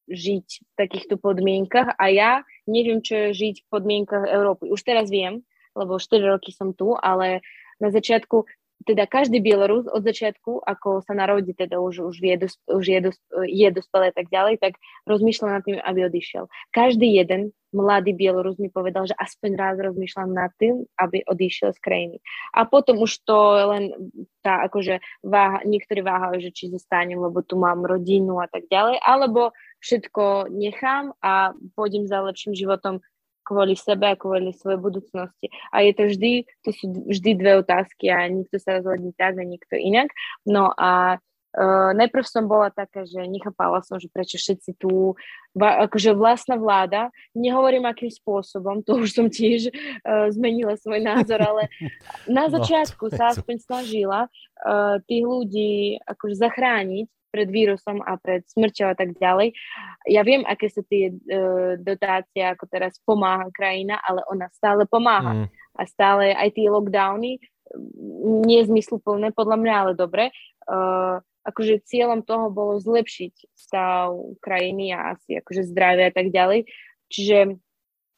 [0.07, 2.32] žiť v takýchto podmienkach a ja
[2.63, 4.72] neviem, čo je žiť v podmienkach Európy.
[4.72, 5.43] Už teraz viem,
[5.76, 7.43] lebo 4 roky som tu, ale
[7.84, 8.47] na začiatku
[8.86, 12.99] teda každý Bielorus od začiatku, ako sa narodí, teda už, už, je, dos, už je,
[13.09, 13.17] dos,
[13.49, 14.78] je dospelé tak ďalej, tak
[15.09, 16.45] rozmýšľal nad tým, aby odišiel.
[16.75, 21.80] Každý jeden mladý Bielorus mi povedal, že aspoň raz rozmýšľam nad tým, aby odišiel z
[21.84, 22.17] krajiny.
[22.55, 23.38] A potom už to
[23.75, 23.91] len
[24.39, 29.03] tá, akože váha, niektorí váhajú, že či zostanem, lebo tu mám rodinu a tak ďalej,
[29.03, 29.51] alebo
[29.84, 33.03] všetko nechám a pôjdem za lepším životom
[33.48, 35.48] kvôli sebe a kvôli svojej budúcnosti.
[35.72, 36.32] A je to vždy,
[36.68, 40.12] to sú vždy dve otázky a niekto sa rozhodne tak a niekto inak.
[40.43, 41.24] No a
[41.58, 45.18] Uh, najprv som bola taká, že nechápala som, že prečo všetci tu,
[45.58, 51.66] akože vlastná vláda, nehovorím akým spôsobom, to už som tiež uh, zmenila svoj názor, ale
[52.30, 58.15] na no, začiatku no, sa aspoň snažila uh, tých ľudí akože zachrániť pred vírusom a
[58.17, 59.53] pred smrťou a tak ďalej.
[60.07, 65.45] Ja viem, aké sú tie uh, dotácie, ako teraz pomáha krajina, ale ona stále pomáha.
[65.45, 65.47] Mm.
[65.78, 67.38] A stále aj tie lockdowny,
[68.47, 70.32] nie zmysluplné podľa mňa, ale dobre.
[70.65, 74.11] Uh, akože cieľom toho bolo zlepšiť stav
[74.43, 76.67] krajiny a asi akože zdravie a tak ďalej.
[77.07, 77.55] Čiže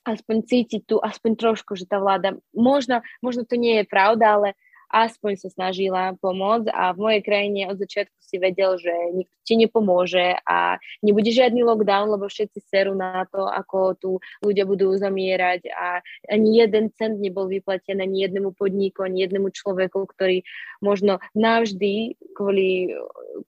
[0.02, 4.50] aspoň cítiť tu, aspoň trošku, že tá vláda, možno, možno to nie je pravda, ale
[4.90, 9.58] aspoň sa snažila pomôcť a v mojej krajine od začiatku si vedel, že nikto ti
[9.58, 14.10] nepomôže a nebude žiadny lockdown, lebo všetci serú na to, ako tu
[14.46, 20.06] ľudia budú zamierať a ani jeden cent nebol vyplatený ani jednému podniku, ani jednému človeku,
[20.06, 20.46] ktorý
[20.86, 22.94] možno navždy kvôli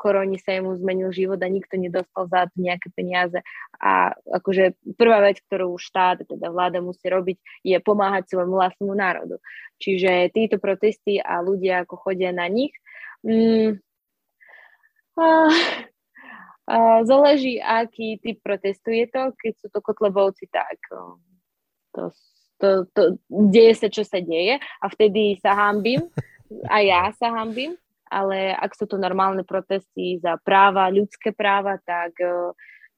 [0.01, 3.37] koroni sa jemu zmenil život a nikto nedostal za to nejaké peniaze.
[3.77, 9.37] A akože prvá vec, ktorú štát, teda vláda musí robiť, je pomáhať svojmu vlastnému národu.
[9.81, 12.75] Čiže títo protesty a ľudia, ako chodia na nich,
[13.23, 13.79] mm,
[15.15, 15.27] a,
[16.67, 16.77] a,
[17.07, 19.31] záleží, aký typ protestu je to.
[19.35, 20.75] Keď sú to kotlebovci, tak
[21.95, 22.11] to,
[22.59, 26.07] to, to, deje sa, čo sa deje a vtedy sa hambím
[26.67, 27.75] a ja sa hambím,
[28.11, 32.15] ale ak sú to normálne protesty za práva, ľudské práva, tak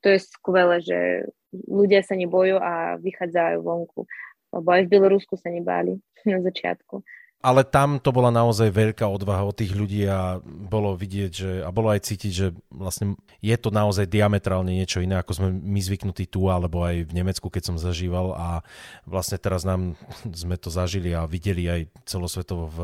[0.01, 4.09] to je skvelé, že ľudia sa nebojú a vychádzajú vonku
[4.53, 5.97] lebo aj v Bielorusku sa nebáli
[6.29, 7.01] na začiatku.
[7.43, 11.69] Ale tam to bola naozaj veľká odvaha od tých ľudí a bolo vidieť, že, a
[11.75, 16.31] bolo aj cítiť, že vlastne je to naozaj diametrálne niečo iné, ako sme my zvyknutí
[16.31, 18.63] tu, alebo aj v Nemecku, keď som zažíval a
[19.03, 19.99] vlastne teraz nám
[20.41, 22.79] sme to zažili a videli aj celosvetovo v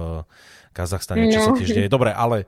[0.75, 1.45] Kazachstane, čo no.
[1.47, 1.87] sa tiež deje.
[1.87, 2.43] Dobre, ale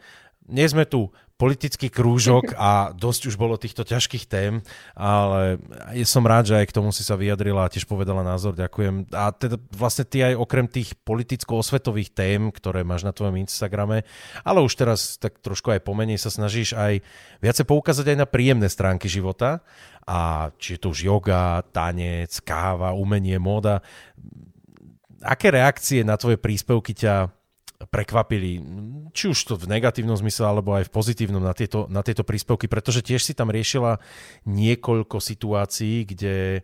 [0.52, 4.62] nie sme tu politický krúžok a dosť už bolo týchto ťažkých tém,
[4.94, 5.58] ale
[6.06, 9.10] som rád, že aj k tomu si sa vyjadrila a tiež povedala názor, ďakujem.
[9.10, 14.06] A teda vlastne ty aj okrem tých politicko-osvetových tém, ktoré máš na tvojom Instagrame,
[14.46, 17.02] ale už teraz tak trošku aj pomenej sa snažíš aj
[17.42, 19.66] viacej poukázať aj na príjemné stránky života
[20.06, 23.82] a či je to už yoga, tanec, káva, umenie, móda.
[25.26, 27.41] Aké reakcie na tvoje príspevky ťa
[27.90, 28.62] prekvapili,
[29.16, 32.70] či už to v negatívnom zmysle, alebo aj v pozitívnom na tieto, na tieto príspevky,
[32.70, 33.98] pretože tiež si tam riešila
[34.46, 36.62] niekoľko situácií, kde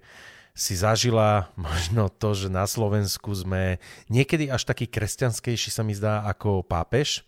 [0.58, 3.78] si zažila možno to, že na Slovensku sme
[4.10, 7.22] niekedy až taký kresťanskejší sa mi zdá ako pápež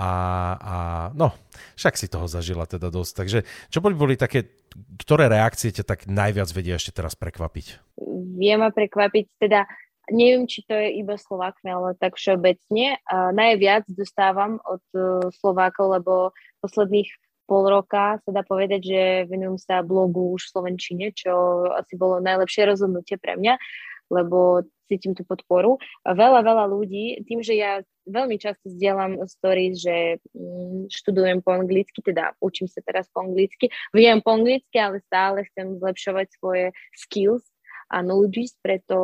[0.00, 0.12] a,
[0.56, 0.76] a
[1.12, 1.36] no,
[1.76, 3.12] však si toho zažila teda dosť.
[3.12, 3.38] Takže
[3.68, 4.48] čo boli, boli také,
[4.96, 8.00] ktoré reakcie ťa tak najviac vedia ešte teraz prekvapiť?
[8.40, 9.68] Vie ma prekvapiť teda
[10.10, 13.00] neviem, či to je iba Slovákmi, ale tak všeobecne.
[13.10, 16.12] Najviac dostávam od uh, Slovákov, lebo
[16.60, 17.10] posledných
[17.50, 22.22] pol roka sa dá povedať, že venujem sa blogu už v Slovenčine, čo asi bolo
[22.22, 23.58] najlepšie rozhodnutie pre mňa,
[24.06, 25.82] lebo cítim tú podporu.
[26.06, 32.02] Veľa, veľa ľudí, tým, že ja veľmi často zdieľam stories, že mm, študujem po anglicky,
[32.02, 37.46] teda učím sa teraz po anglicky, viem po anglicky, ale stále chcem zlepšovať svoje skills
[37.90, 38.96] a knowledge, preto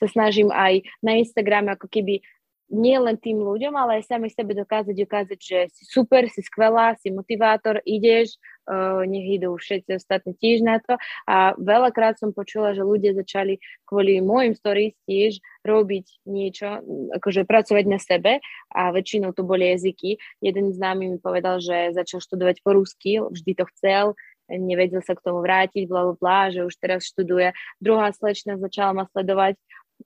[0.00, 2.20] sa snažím aj na Instagrame ako keby
[2.70, 6.94] nie len tým ľuďom, ale aj sami sebe dokázať ukázať, že si super, si skvelá,
[7.02, 8.38] si motivátor, ideš,
[8.70, 10.94] uh, nech idú všetci ostatní tiež na to.
[11.26, 16.80] A veľakrát som počula, že ľudia začali kvôli môjim stories tiež robiť niečo,
[17.18, 18.38] akože pracovať na sebe
[18.70, 20.22] a väčšinou to boli jazyky.
[20.38, 24.14] Jeden z námi mi povedal, že začal študovať po rusky, vždy to chcel,
[24.50, 27.54] nevedel sa k tomu vrátiť, bla, bla, že už teraz študuje.
[27.78, 29.54] Druhá slečna začala ma sledovať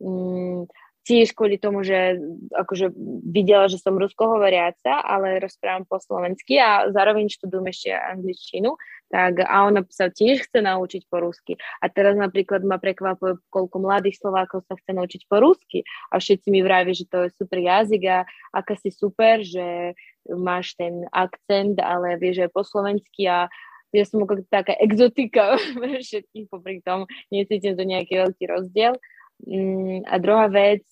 [0.00, 0.68] mm,
[1.04, 2.16] tiež kvôli tomu, že
[2.56, 2.88] akože
[3.28, 8.72] videla, že som ruskohovoriaca, ale rozprávam po slovensky a zároveň študujem ešte angličtinu,
[9.12, 11.60] tak a ona sa tiež chce naučiť po rusky.
[11.84, 16.48] A teraz napríklad ma prekvapuje, koľko mladých Slovákov sa chce naučiť po rusky a všetci
[16.48, 18.18] mi vravia, že to je super jazyk a
[18.56, 19.92] aká si super, že
[20.24, 23.52] máš ten akcent, ale vieš aj po slovensky a
[23.94, 25.54] ja som ako taká exotika
[26.04, 28.98] všetkých popri tom, necítim to nejaký veľký rozdiel.
[29.46, 30.82] Mm, a druhá vec,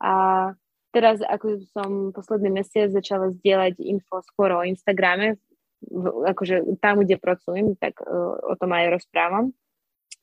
[0.00, 0.12] a
[0.92, 5.40] teraz ako som posledný mesiac začala zdieľať info skôr o Instagrame,
[6.28, 9.56] akože tam, kde pracujem, tak uh, o tom aj rozprávam.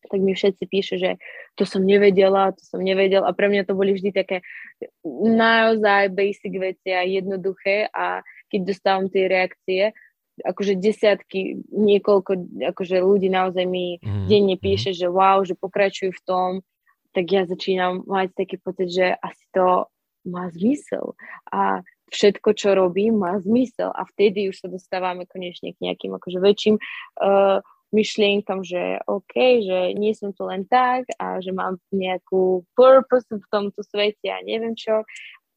[0.07, 1.11] Tak mi všetci píše, že
[1.57, 4.45] to som nevedela, to som nevedel a pre mňa to boli vždy také
[5.09, 7.89] naozaj basic veci a jednoduché.
[7.91, 9.91] A keď dostávam tie reakcie,
[10.45, 12.31] akože desiatky, niekoľko
[12.73, 14.29] akože ľudí naozaj mi mm.
[14.29, 14.61] denne mhm.
[14.61, 16.49] píše, že wow, že pokračujú v tom,
[17.15, 19.89] tak ja začínam mať taký pocit, že asi to
[20.27, 21.15] má zmysel
[21.49, 21.81] a
[22.11, 26.75] všetko, čo robím, má zmysel a vtedy už sa dostávame konečne k nejakým akože väčším
[26.77, 27.59] uh,
[27.91, 33.47] myšlienkam, že OK, že nie som tu len tak a že mám nejakú purpose v
[33.47, 35.07] tomto svete a neviem čo.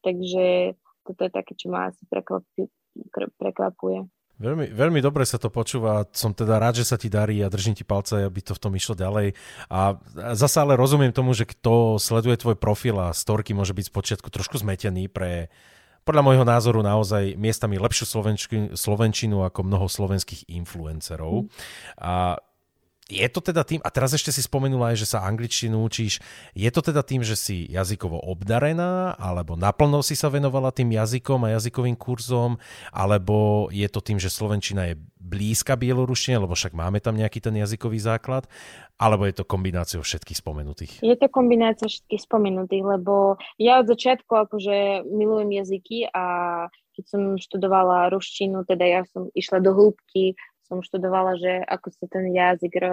[0.01, 4.07] Takže toto je také, čo ma asi prekvapuje.
[4.41, 7.77] Veľmi, veľmi dobre sa to počúva, som teda rád, že sa ti darí a držím
[7.77, 9.37] ti palce, aby to v tom išlo ďalej.
[9.69, 10.01] A
[10.33, 14.57] zase ale rozumiem tomu, že kto sleduje tvoj profil a storky môže byť spočiatku trošku
[14.57, 15.53] zmetený pre
[16.01, 18.09] podľa môjho názoru naozaj miestami lepšiu
[18.73, 21.45] slovenčinu ako mnoho slovenských influencerov.
[21.45, 21.47] Mm.
[22.01, 22.41] A
[23.11, 26.23] je to teda tým, a teraz ešte si spomenula aj, že sa angličtinu učíš,
[26.55, 31.43] je to teda tým, že si jazykovo obdarená, alebo naplno si sa venovala tým jazykom
[31.43, 32.55] a jazykovým kurzom,
[32.95, 37.53] alebo je to tým, že slovenčina je blízka bieloruštine, lebo však máme tam nejaký ten
[37.59, 38.47] jazykový základ,
[38.95, 40.93] alebo je to kombináciou všetkých spomenutých?
[41.03, 46.25] Je to kombinácia všetkých spomenutých, lebo ja od začiatku akože milujem jazyky a
[46.91, 50.35] keď som študovala ruštinu, teda ja som išla do hĺbky
[50.71, 52.83] som študovala, že ako sa ten jazyk e,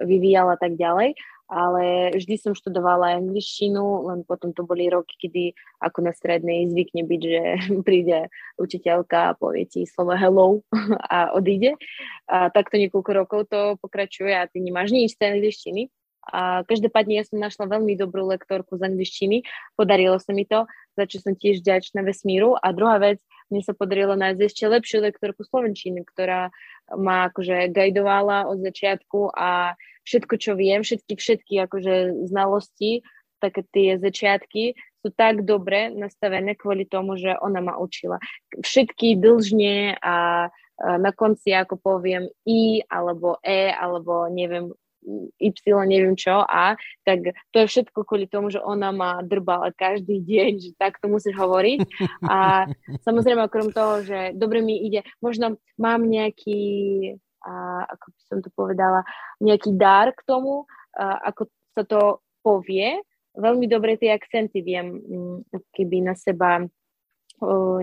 [0.00, 1.12] vyvíjal a tak ďalej,
[1.48, 5.44] ale vždy som študovala angličtinu, len potom to boli roky, kedy
[5.84, 7.42] ako na strednej zvykne byť, že
[7.88, 10.64] príde učiteľka a povie ti slovo hello
[11.12, 11.76] a odíde.
[12.24, 15.92] A takto niekoľko rokov to pokračuje a ty nemáš nič z angličtiny.
[16.28, 19.48] A každopádne ja som našla veľmi dobrú lektorku z angličtiny,
[19.80, 22.52] podarilo sa mi to, za čo som tiež ďačná vesmíru.
[22.60, 26.52] A druhá vec, mne sa podarilo nájsť ešte lepšiu lektorku slovenčiny, ktorá
[26.96, 29.76] ma akože gajdovala od začiatku a
[30.08, 33.04] všetko, čo viem, všetky, všetky akože znalosti,
[33.38, 38.18] také tie začiatky sú tak dobre nastavené kvôli tomu, že ona ma učila.
[38.64, 44.70] Všetky dlžne a na konci, ako poviem, I alebo E, alebo neviem,
[45.40, 45.52] Y,
[45.88, 50.50] neviem čo, A, tak to je všetko kvôli tomu, že ona ma drbala každý deň,
[50.60, 51.80] že tak to musíš hovoriť.
[52.28, 52.68] A
[53.06, 56.60] samozrejme, okrem toho, že dobre mi ide, možno mám nejaký,
[57.40, 59.00] a, ako by som to povedala,
[59.40, 62.00] nejaký dar k tomu, a, ako sa to
[62.44, 63.00] povie.
[63.38, 65.36] Veľmi dobre tie akcenty viem mm,
[65.72, 66.68] keby na seba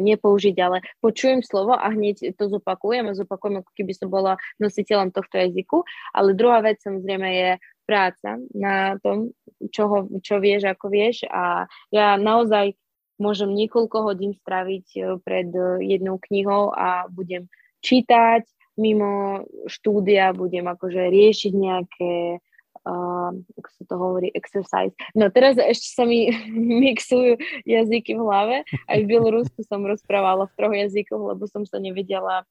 [0.01, 5.15] nepoužiť, ale počujem slovo a hneď to zopakujem a zopakujem, ako keby som bola nositeľom
[5.15, 5.83] tohto jazyku.
[6.11, 7.49] Ale druhá vec samozrejme je
[7.85, 9.31] práca na tom,
[9.69, 12.73] čo, ho, čo vieš, ako vieš a ja naozaj
[13.21, 17.47] môžem niekoľko hodín straviť e, pred e, jednou knihou a budem
[17.79, 18.43] čítať
[18.75, 22.43] mimo štúdia, budem akože riešiť nejaké
[22.85, 24.93] uh, ako sa to hovorí, exercise.
[25.17, 26.29] No teraz ešte sa mi
[26.85, 28.55] mixujú jazyky v hlave.
[28.87, 32.45] Aj v Bielorusku som rozprávala v troch jazykoch, lebo som sa nevedela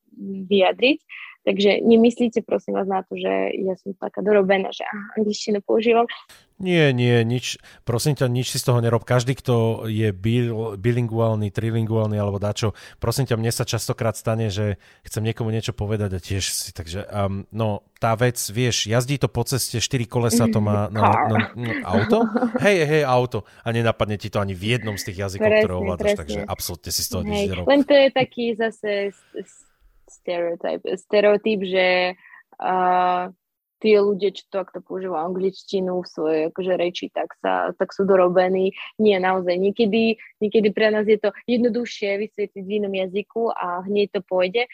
[0.51, 0.99] vyjadriť.
[1.45, 4.88] Takže nemyslíte prosím vás na to, že ja som taká dorobená, že
[5.20, 6.09] angličtinu používam.
[6.57, 9.03] Nie, nie, nič, prosím ťa, nič si z toho nerob.
[9.03, 14.78] Každý, kto je bil, bilinguálny, trilinguálny alebo dačo, prosím ťa, mne sa častokrát stane, že
[15.03, 19.26] chcem niekomu niečo povedať a tiež si, takže um, no, tá vec, vieš, jazdí to
[19.26, 22.22] po ceste, štyri kolesa to má na, na, na, na auto?
[22.64, 23.42] Hej, hej, auto.
[23.66, 26.20] A nenapadne ti to ani v jednom z tých jazykov, presne, ktoré ovládaš, presne.
[26.22, 27.66] takže absolútne si z toho nič nerob.
[27.66, 29.11] Len to je taký zase
[30.25, 31.89] stereotyp, stereotyp že
[32.57, 33.29] uh,
[33.85, 37.93] tí ľudia, čo to, ak to používajú angličtinu v svojej akože reči, tak, sa, tak
[37.93, 38.72] sú dorobení.
[38.97, 39.61] Nie, naozaj.
[39.61, 44.64] Niekedy, niekedy pre nás je to jednoduchšie vysvetliť v inom jazyku a hneď to pôjde.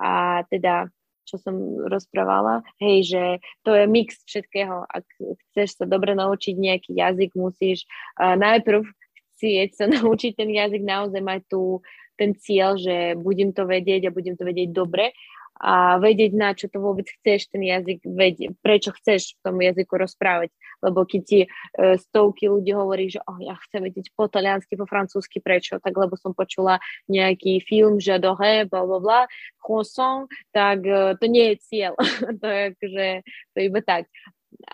[0.00, 0.88] A teda,
[1.28, 3.22] čo som rozprávala, hej, že
[3.68, 4.88] to je mix všetkého.
[4.88, 5.04] Ak
[5.52, 7.84] chceš sa dobre naučiť nejaký jazyk, musíš
[8.16, 8.88] uh, najprv
[9.36, 11.84] chcieť sa naučiť ten jazyk, naozaj mať tu
[12.14, 15.14] ten cieľ, že budem to vedieť a budem to vedieť dobre
[15.54, 19.94] a vedieť, na čo to vôbec chceš ten jazyk, vedieť, prečo chceš v tom jazyku
[19.94, 20.50] rozprávať.
[20.82, 21.48] Lebo keď ti e,
[21.94, 25.78] stovky ľudí hovorí, že oh, ja chcem vedieť po taliansky, po francúzsky, prečo?
[25.78, 29.20] Tak lebo som počula nejaký film, že dohe, bla bla bla,
[29.62, 31.94] croissant, tak e, to nie je cieľ.
[32.42, 33.06] to je akože,
[33.54, 34.10] to iba tak.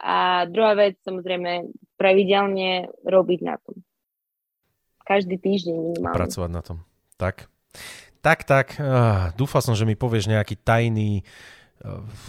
[0.01, 1.69] A druhá vec, samozrejme,
[2.01, 3.85] pravidelne robiť na tom.
[5.05, 6.17] Každý týždeň minimálne.
[6.17, 6.79] Pracovať na tom.
[7.21, 7.53] Tak.
[8.25, 8.81] Tak, tak.
[8.81, 11.21] Uh, dúfal som, že mi povieš nejaký tajný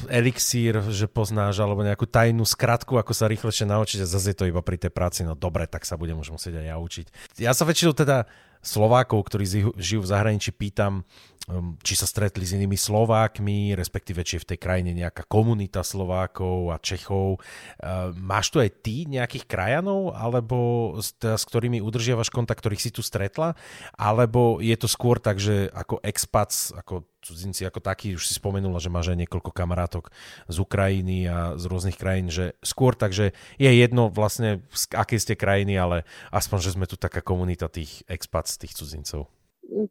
[0.07, 4.47] elixír, že poznáš, alebo nejakú tajnú skratku, ako sa rýchlejšie naučiť a zase je to
[4.47, 7.05] iba pri tej práci, no dobre, tak sa budem už musieť aj ja učiť.
[7.43, 8.31] Ja sa väčšinou teda
[8.61, 11.01] Slovákov, ktorí žijú v zahraničí, pýtam,
[11.49, 15.81] um, či sa stretli s inými Slovákmi, respektíve či je v tej krajine nejaká komunita
[15.81, 17.41] Slovákov a Čechov.
[17.81, 22.81] Uh, máš tu aj ty nejakých krajanov, alebo s, teda, s ktorými udržiavaš kontakt, ktorých
[22.81, 23.57] si tu stretla?
[23.97, 28.81] Alebo je to skôr tak, že ako expats, ako cudzinci ako takí, už si spomenula,
[28.81, 30.09] že máš aj niekoľko kamarátok
[30.49, 35.19] z Ukrajiny a z rôznych krajín, že skôr tak, že je jedno vlastne z akej
[35.21, 36.03] ste krajiny, ale
[36.33, 39.29] aspoň, že sme tu taká komunita tých expats, tých cudzincov.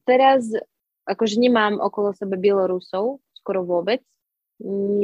[0.05, 0.51] Teraz
[1.09, 4.05] akože nemám okolo sebe Bielorusov, skoro vôbec.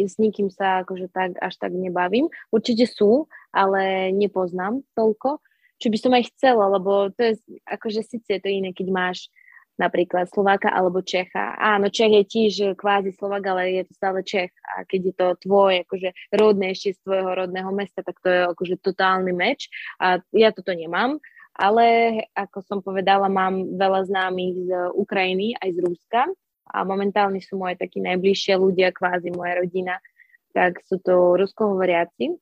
[0.04, 2.28] S nikým sa akože tak, až tak nebavím.
[2.52, 3.24] Určite sú,
[3.56, 5.40] ale nepoznám toľko.
[5.80, 7.32] Čo by som aj chcela, lebo to je,
[7.64, 9.32] akože síce je to iné, keď máš
[9.76, 11.56] napríklad Slováka alebo Čecha.
[11.56, 14.52] Áno, Čech je tiež kvázi Slovak, ale je to stále Čech.
[14.64, 18.40] A keď je to tvoj akože rodné ešte z tvojho rodného mesta, tak to je
[18.48, 19.68] akože totálny meč.
[20.00, 21.20] A ja toto nemám.
[21.56, 26.22] Ale ako som povedala, mám veľa známych z Ukrajiny, aj z Ruska.
[26.66, 29.96] A momentálne sú moje takí najbližšie ľudia, kvázi moja rodina.
[30.52, 32.36] Tak sú to ruskohovoriaci.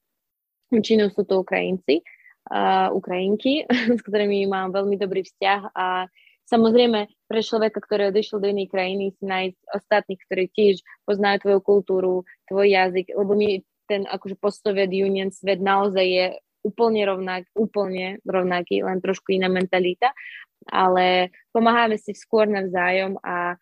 [0.74, 2.03] Väčšinou sú to Ukrajinci,
[2.51, 3.62] uh, Ukrajinky,
[3.99, 6.11] s ktorými mám veľmi dobrý vzťah a
[6.45, 11.61] Samozrejme, pre človeka, ktorý odišiel do inej krajiny, si nájsť ostatných, ktorí tiež poznajú tvoju
[11.64, 12.14] kultúru,
[12.53, 16.26] tvoj jazyk, lebo my ten akože post-Soviet Union svet naozaj je
[16.64, 20.16] úplne rovnak, úplne rovnaký, len trošku iná mentalita,
[20.68, 23.61] ale pomáhame si skôr navzájom a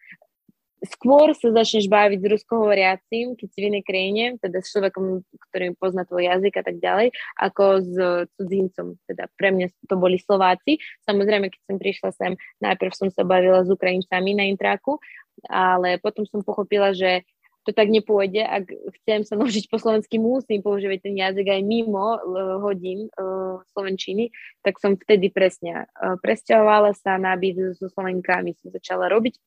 [0.82, 5.78] skôr sa začneš baviť s ruskohovoriacím, keď si v inej krajine, teda s človekom, ktorý
[5.78, 7.08] pozná tvoj jazyk a tak ďalej,
[7.38, 7.94] ako s
[8.34, 8.98] cudzincom.
[9.06, 10.82] Teda pre mňa to boli Slováci.
[11.06, 14.98] Samozrejme, keď som prišla sem, najprv som sa bavila s Ukrajincami na intraku,
[15.46, 17.22] ale potom som pochopila, že
[17.62, 18.42] to tak nepôjde.
[18.42, 18.66] Ak
[19.02, 22.18] chcem sa naučiť po slovensky, musím používať ten jazyk aj mimo
[22.58, 24.34] hodín uh, slovenčiny,
[24.66, 29.38] tak som vtedy presne uh, presťahovala sa na byt so Slovenkami, som začala robiť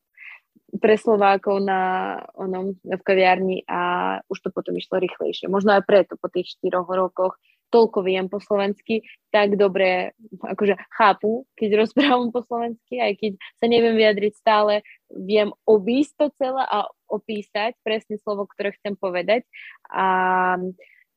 [0.82, 5.48] pre Slovákov na, onom, v kaviarni a už to potom išlo rýchlejšie.
[5.48, 7.38] Možno aj preto po tých štyroch rokoch
[7.74, 9.04] toľko viem po slovensky,
[9.34, 15.52] tak dobre akože chápu, keď rozprávam po slovensky, aj keď sa neviem vyjadriť stále, viem
[15.68, 19.46] obísť to celé a opísať presne slovo, ktoré chcem povedať
[19.92, 20.58] a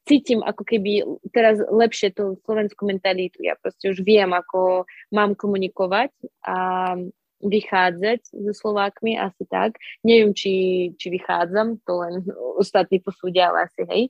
[0.08, 1.04] cítim ako keby
[1.36, 3.44] teraz lepšie tú slovenskú mentalitu.
[3.44, 6.16] Ja proste už viem, ako mám komunikovať
[6.48, 6.56] a
[7.38, 9.78] vychádzať so Slovákmi, asi tak.
[10.02, 10.52] Neviem, či,
[10.98, 12.14] či vychádzam, to len
[12.58, 14.02] ostatní posúdia, ale asi hej.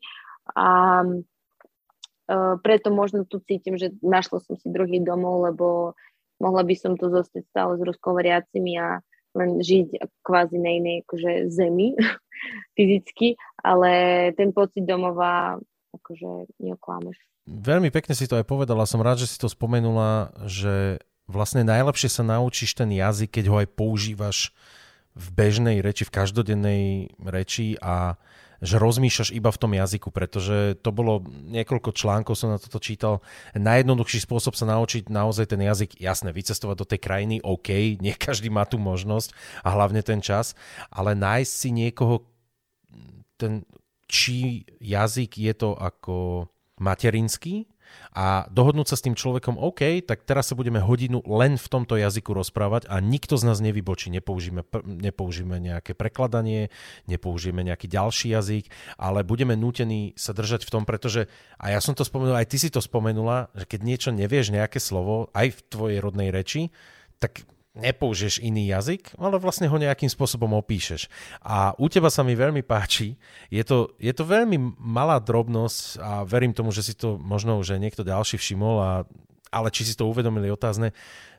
[0.57, 0.69] A
[1.05, 5.93] uh, preto možno tu cítim, že našla som si druhý domov, lebo
[6.41, 9.05] mohla by som tu zostať stále s ruskovariacimi a
[9.37, 11.93] len žiť kvázi na inej akože, zemi
[12.77, 13.91] fyzicky, ale
[14.35, 15.61] ten pocit domova
[15.93, 17.17] akože neoklámeš.
[17.49, 22.09] Veľmi pekne si to aj povedala, som rád, že si to spomenula, že vlastne najlepšie
[22.09, 24.39] sa naučíš ten jazyk, keď ho aj používaš
[25.13, 26.83] v bežnej reči, v každodennej
[27.21, 28.17] reči a
[28.59, 33.23] že rozmýšľaš iba v tom jazyku, pretože to bolo niekoľko článkov, som na toto čítal.
[33.55, 37.71] Najjednoduchší spôsob sa naučiť naozaj ten jazyk, jasne, vycestovať do tej krajiny, OK,
[38.05, 39.31] nie každý má tú možnosť
[39.63, 40.59] a hlavne ten čas,
[40.91, 42.27] ale nájsť si niekoho,
[43.39, 43.63] ten,
[44.11, 46.51] či jazyk je to ako
[46.83, 47.71] materinský,
[48.13, 51.95] a dohodnúť sa s tým človekom, OK, tak teraz sa budeme hodinu len v tomto
[51.95, 56.73] jazyku rozprávať a nikto z nás nevybočí, nepoužijeme, nepoužijeme nejaké prekladanie,
[57.07, 58.65] nepoužijeme nejaký ďalší jazyk,
[58.97, 61.29] ale budeme nútení sa držať v tom, pretože,
[61.61, 64.81] a ja som to spomenul, aj ty si to spomenula, že keď niečo nevieš, nejaké
[64.81, 66.73] slovo, aj v tvojej rodnej reči,
[67.19, 67.45] tak
[67.77, 71.07] nepoužiješ iný jazyk, ale vlastne ho nejakým spôsobom opíšeš.
[71.45, 73.21] A u teba sa mi veľmi páči,
[73.53, 77.79] je to, je to veľmi malá drobnosť a verím tomu, že si to možno už
[77.79, 78.93] niekto ďalší všimol, a,
[79.53, 80.97] ale či si to uvedomili otázne,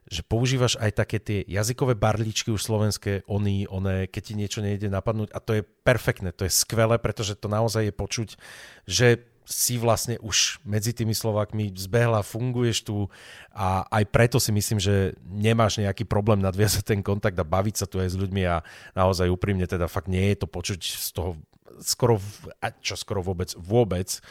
[0.09, 4.89] že používaš aj také tie jazykové barličky už slovenské, oni, one, keď ti niečo nejde
[4.89, 5.29] napadnúť.
[5.35, 8.29] A to je perfektné, to je skvelé, pretože to naozaj je počuť,
[8.89, 13.09] že si vlastne už medzi tými Slovákmi zbehla, funguješ tu
[13.49, 17.89] a aj preto si myslím, že nemáš nejaký problém nadviazať ten kontakt a baviť sa
[17.89, 18.61] tu aj s ľuďmi a
[18.93, 21.33] naozaj úprimne teda fakt nie je to počuť z toho
[21.81, 22.21] skoro,
[22.83, 24.21] čo skoro vôbec, vôbec,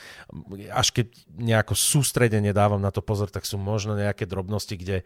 [0.70, 5.02] až keď nejako sústredene dávam na to pozor, tak sú možno nejaké drobnosti, kde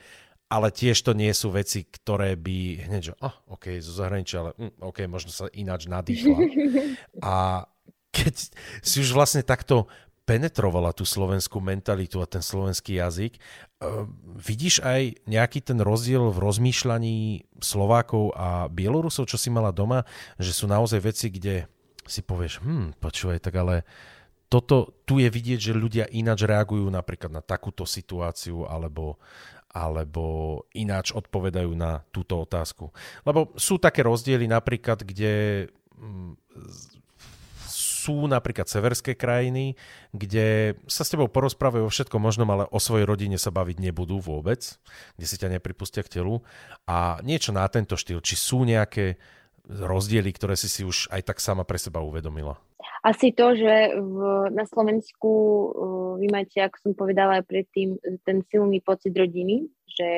[0.52, 4.50] ale tiež to nie sú veci, ktoré by hneď, že oh, OK, zo zahraničia, ale
[4.60, 6.36] mm, OK, možno sa ináč nadýchla.
[7.24, 7.64] A
[8.14, 8.34] keď
[8.84, 9.88] si už vlastne takto
[10.22, 13.42] penetrovala tú slovenskú mentalitu a ten slovenský jazyk.
[13.82, 14.06] Uh,
[14.38, 17.16] vidíš aj nejaký ten rozdiel v rozmýšľaní
[17.58, 20.06] Slovákov a Bielorusov, čo si mala doma,
[20.38, 21.66] že sú naozaj veci, kde
[22.06, 23.82] si povieš, hm, počúvaj, tak ale
[24.46, 29.16] toto, tu je vidieť, že ľudia ináč reagujú napríklad na takúto situáciu alebo,
[29.72, 30.24] alebo
[30.76, 32.92] ináč odpovedajú na túto otázku.
[33.24, 36.32] Lebo sú také rozdiely napríklad, kde mm,
[38.02, 39.78] sú napríklad severské krajiny,
[40.10, 44.18] kde sa s tebou porozprávajú o všetkom možnom, ale o svojej rodine sa baviť nebudú
[44.18, 44.58] vôbec,
[45.14, 46.42] kde si ťa nepripustia k telu.
[46.90, 49.22] A niečo na tento štýl, či sú nejaké
[49.70, 52.58] rozdiely, ktoré si si už aj tak sama pre seba uvedomila?
[53.02, 54.18] Asi to, že v,
[54.54, 55.30] na Slovensku
[56.18, 60.08] vy máte, ako som povedala aj predtým, ten silný pocit rodiny, že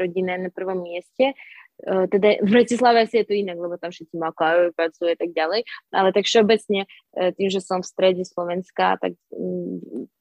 [0.00, 1.36] rodina je na prvom mieste
[1.82, 5.66] teda v Bratislave asi je to inak, lebo tam všetci makajú, pracujú a tak ďalej,
[5.90, 6.86] ale tak všeobecne
[7.34, 9.18] tým, že som v strede Slovenska, tak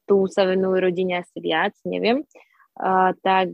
[0.10, 2.26] tu sa venujú rodine asi viac, neviem,
[3.22, 3.54] tak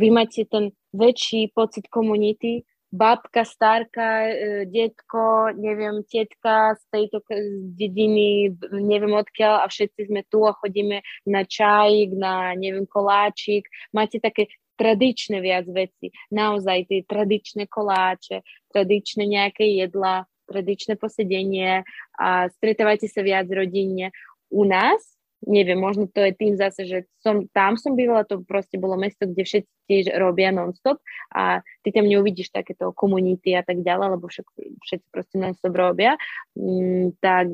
[0.00, 4.28] vy máte ten väčší pocit komunity, babka, starka,
[4.68, 7.24] detko, neviem, tetka z tejto
[7.72, 13.64] dediny, neviem odkiaľ a všetci sme tu a chodíme na čajík, na, neviem, koláčik.
[13.96, 16.10] Máte také tradičné viac veci.
[16.32, 18.42] Naozaj tie tradičné koláče,
[18.72, 21.86] tradičné nejaké jedla, tradičné posedenie
[22.18, 22.28] a
[22.60, 24.12] stretávajte sa viac rodinne.
[24.52, 25.00] U nás,
[25.46, 29.26] neviem, možno to je tým zase, že som, tam som bývala, to proste bolo mesto,
[29.26, 31.02] kde všetci tiež robia non-stop
[31.34, 34.46] a ty tam neuvidíš takéto komunity a tak ďalej, lebo však,
[34.86, 36.14] všetci proste non-stop robia,
[36.54, 37.48] mm, tak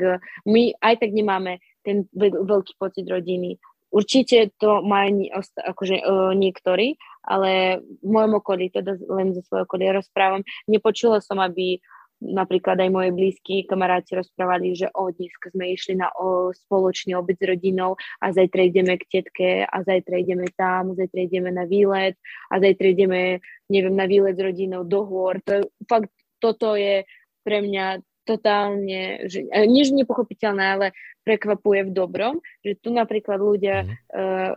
[0.44, 3.56] my aj tak nemáme ten veľký pocit rodiny.
[3.88, 9.96] Určite to majú akože, uh, niektorí, ale v mojom okolí, teda len zo svojho okolia
[9.96, 11.80] rozprávam, nepočula som, aby
[12.18, 17.38] napríklad aj moje blízki kamaráti rozprávali, že o, dneska sme išli na o, spoločný obec
[17.38, 22.18] s rodinou a zajtra ideme k tetke a zajtra ideme tam, zajtra ideme na výlet
[22.50, 23.38] a zajtra ideme,
[23.70, 25.38] neviem, na výlet s rodinou do hôr.
[25.46, 26.10] To fakt,
[26.42, 27.06] toto je
[27.46, 30.86] pre mňa totálne, že, e, nič nepochopiteľné, ale
[31.24, 33.92] prekvapuje v dobrom, že tu napríklad ľudia mm.
[34.16, 34.52] uh,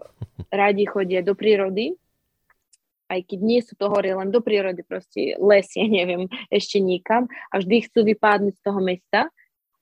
[0.48, 1.96] radi chodia do prírody,
[3.12, 7.60] aj keď nie sú to hory, len do prírody, proste lesie, neviem, ešte nikam a
[7.60, 9.22] vždy chcú vypádnuť z toho mesta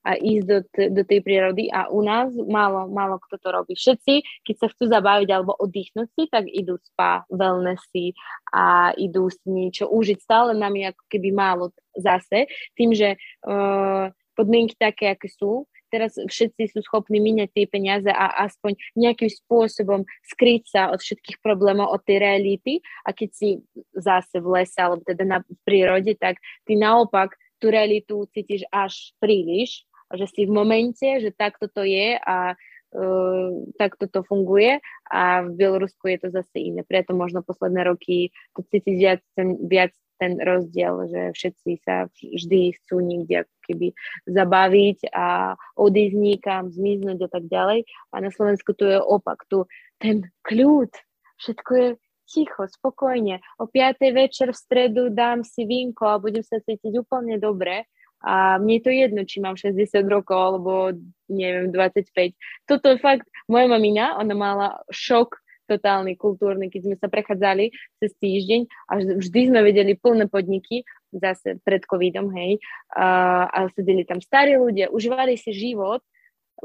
[0.04, 3.74] a ísť do, t- do tej prírody a u nás málo, málo kto to robí.
[3.76, 8.16] Všetci, keď sa chcú zabaviť alebo oddychnúť si, tak idú spa, wellnessy
[8.56, 10.18] a idú si niečo užiť.
[10.24, 11.66] Stále nám je ako keby málo
[12.00, 12.48] zase,
[12.80, 14.08] tým, že uh,
[14.40, 20.06] podmienky také, aké sú, teraz všetci sú schopní míňať tie peniaze a aspoň nejakým spôsobom
[20.32, 23.50] skryť sa od všetkých problémov, od tej reality a keď si
[23.98, 29.84] zase v lese alebo teda na, prírode, tak ty naopak tú realitu cítiš až príliš
[30.14, 35.52] že si v momente, že takto to je a uh, takto to funguje a v
[35.54, 36.82] Bielorusku je to zase iné.
[36.86, 42.76] Preto možno posledné roky to cítiť viac ten, viac ten rozdiel, že všetci sa vždy
[42.76, 43.96] chcú niekde keby
[44.28, 47.88] zabaviť a odísť niekam, zmiznúť a tak ďalej.
[48.12, 49.64] A na Slovensku tu je opak, tu
[49.96, 50.92] ten kľud,
[51.40, 51.90] všetko je
[52.30, 53.42] ticho, spokojne.
[53.58, 53.98] O 5.
[54.14, 57.90] večer v stredu dám si vínko a budem sa cítiť úplne dobre
[58.20, 60.96] a mne je to jedno, či mám 60 rokov alebo
[61.32, 62.36] neviem, 25.
[62.68, 65.40] Toto je fakt, moja mamina, ona mala šok
[65.70, 67.70] totálny, kultúrny, keď sme sa prechádzali
[68.02, 70.82] cez týždeň a vždy sme vedeli plné podniky,
[71.14, 72.58] zase pred covidom, hej,
[72.98, 76.02] a, a sedeli tam starí ľudia, užívali si život,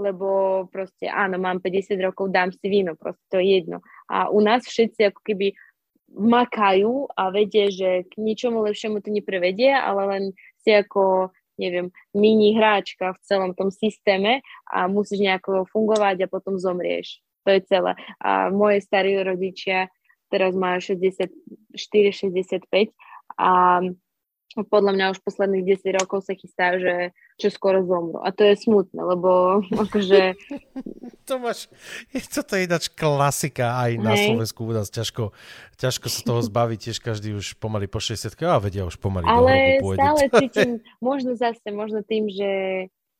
[0.00, 3.84] lebo proste áno, mám 50 rokov, dám si víno, proste to je jedno.
[4.10, 5.54] A u nás všetci ako keby
[6.14, 10.24] makajú a vedie, že k ničomu lepšiemu to neprevedie, ale len
[10.62, 16.58] si ako neviem, mini hráčka v celom tom systéme a musíš nejako fungovať a potom
[16.58, 17.22] zomrieš.
[17.44, 17.92] To je celé.
[18.18, 19.92] A moje starí rodičia
[20.32, 22.90] teraz majú 64-65
[23.38, 23.80] a
[24.62, 26.94] podľa mňa už posledných 10 rokov sa chystajú, že
[27.42, 28.22] čo skoro zomru.
[28.22, 30.38] A to je smutné, lebo akože...
[31.28, 31.66] to máš,
[32.14, 34.30] je toto ináč klasika aj na Hej.
[34.30, 34.86] Slovensku u nás.
[34.94, 35.34] Ťažko,
[35.74, 39.82] ťažko sa toho zbaviť, tiež každý už pomaly po 60 a vedia už pomaly Ale
[39.82, 42.50] stále cítim, možno zase, možno tým, že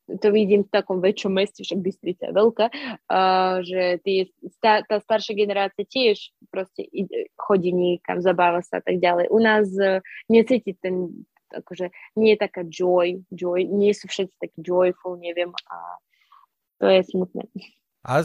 [0.05, 4.29] to vidím v takom väčšom meste, však Bystrica je veľká, uh, že tí,
[4.61, 9.27] tá, tá staršia generácia tiež proste ide, chodí niekam, zabáva sa a tak ďalej.
[9.35, 9.99] U nás uh,
[10.31, 15.77] necíti ten, akože nie je taká joy, joy, nie sú všetci takí joyful, neviem, a
[16.79, 17.51] to je smutné.
[18.05, 18.21] A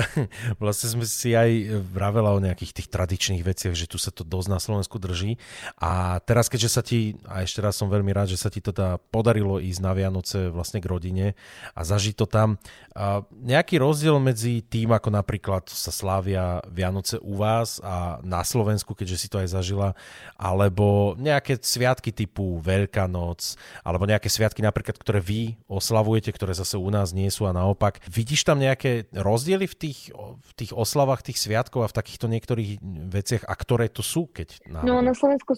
[0.62, 4.48] vlastne sme si aj vravela o nejakých tých tradičných veciach, že tu sa to dosť
[4.52, 5.40] na Slovensku drží.
[5.80, 8.74] A teraz, keďže sa ti, a ešte raz som veľmi rád, že sa ti to
[8.74, 11.26] teda podarilo ísť na Vianoce vlastne k rodine
[11.72, 12.60] a zažiť to tam.
[12.92, 18.92] A nejaký rozdiel medzi tým, ako napríklad sa slávia Vianoce u vás a na Slovensku,
[18.92, 19.96] keďže si to aj zažila,
[20.36, 23.54] alebo nejaké sviatky typu Veľká noc,
[23.86, 28.02] alebo nejaké sviatky napríklad, ktoré vy oslavujete, ktoré zase u nás nie sú a naopak.
[28.10, 32.82] Vidíš tam nejaké rozdiely v tých, v tých oslavách tých sviatkov a v takýchto niektorých
[33.10, 34.26] veciach a ktoré to sú?
[34.26, 34.86] Keď náhodou?
[34.90, 35.54] No na Slovensku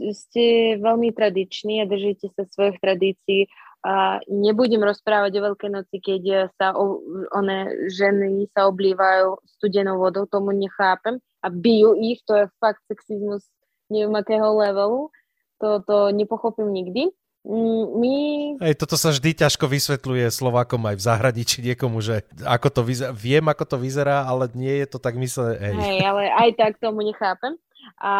[0.00, 3.50] ste veľmi tradiční a držíte sa svojich tradícií
[3.80, 7.00] a nebudem rozprávať o Veľkej noci, keď sa o,
[7.32, 13.44] one ženy sa oblívajú studenou vodou, tomu nechápem a bijú ich, to je fakt sexizmus
[13.90, 15.10] neviem akého levelu,
[15.58, 17.10] to, to nepochopím nikdy.
[17.40, 18.14] Mm, my...
[18.60, 23.10] Hej, toto sa vždy ťažko vysvetľuje Slovákom aj v zahraničí niekomu, že ako to vyzerá,
[23.16, 25.56] viem, ako to vyzerá, ale nie je to tak myslené.
[25.56, 25.74] Hej.
[25.80, 27.56] Hej, ale aj tak tomu nechápem.
[27.96, 28.12] A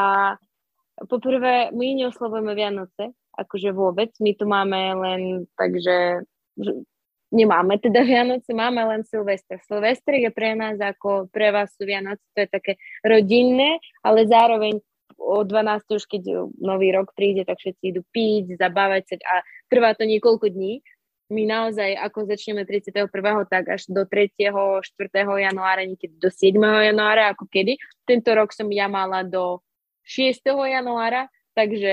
[1.04, 4.08] poprvé, my neoslovujeme Vianoce, akože vôbec.
[4.24, 5.20] My tu máme len
[5.52, 6.24] takže
[7.30, 9.62] nemáme teda Vianoce, máme len Silvestre.
[9.64, 12.72] Silvestre je pre nás ako pre vás sú Vianoce, to je také
[13.06, 14.82] rodinné, ale zároveň
[15.20, 16.00] o 12.
[16.00, 19.34] už keď nový rok príde, tak všetci idú piť, zabávať sa a
[19.68, 20.80] trvá to niekoľko dní.
[21.30, 23.06] My naozaj, ako začneme 31.,
[23.46, 24.82] tak až do 3., 4.
[25.22, 26.58] januára, niekedy do 7.
[26.58, 27.78] januára, ako kedy.
[28.02, 29.62] Tento rok som ja mala do
[30.02, 30.42] 6.
[30.50, 31.92] januára, takže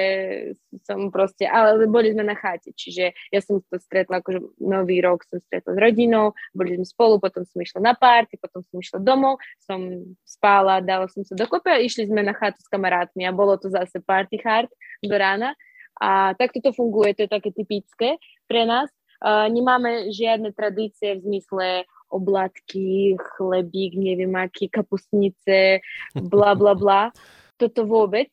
[0.86, 5.26] som proste, ale boli sme na cháte, čiže ja som to stretla, akože nový rok
[5.26, 9.00] som stretla s rodinou, boli sme spolu, potom som išla na párty, potom som išla
[9.02, 13.36] domov, som spála, dala som sa dokopy a išli sme na chátu s kamarátmi a
[13.36, 14.70] bolo to zase party hard
[15.02, 15.58] do rána
[15.98, 18.90] a takto to funguje, to je také typické pre nás.
[19.18, 25.82] Uh, nemáme žiadne tradície v zmysle oblatky, chlebík, neviem aký, kapustnice,
[26.14, 27.10] bla bla bla.
[27.58, 28.30] Toto vôbec.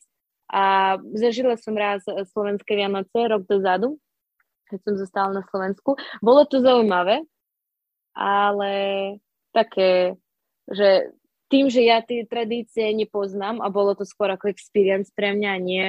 [0.55, 3.98] A zažila som raz slovenské Vianoce rok dozadu,
[4.70, 5.98] keď som zostala na Slovensku.
[6.22, 7.26] Bolo to zaujímavé,
[8.14, 8.72] ale
[9.50, 10.14] také,
[10.70, 11.11] že
[11.50, 15.86] tým, že ja tie tradície nepoznám a bolo to skôr ako experience pre mňa, nie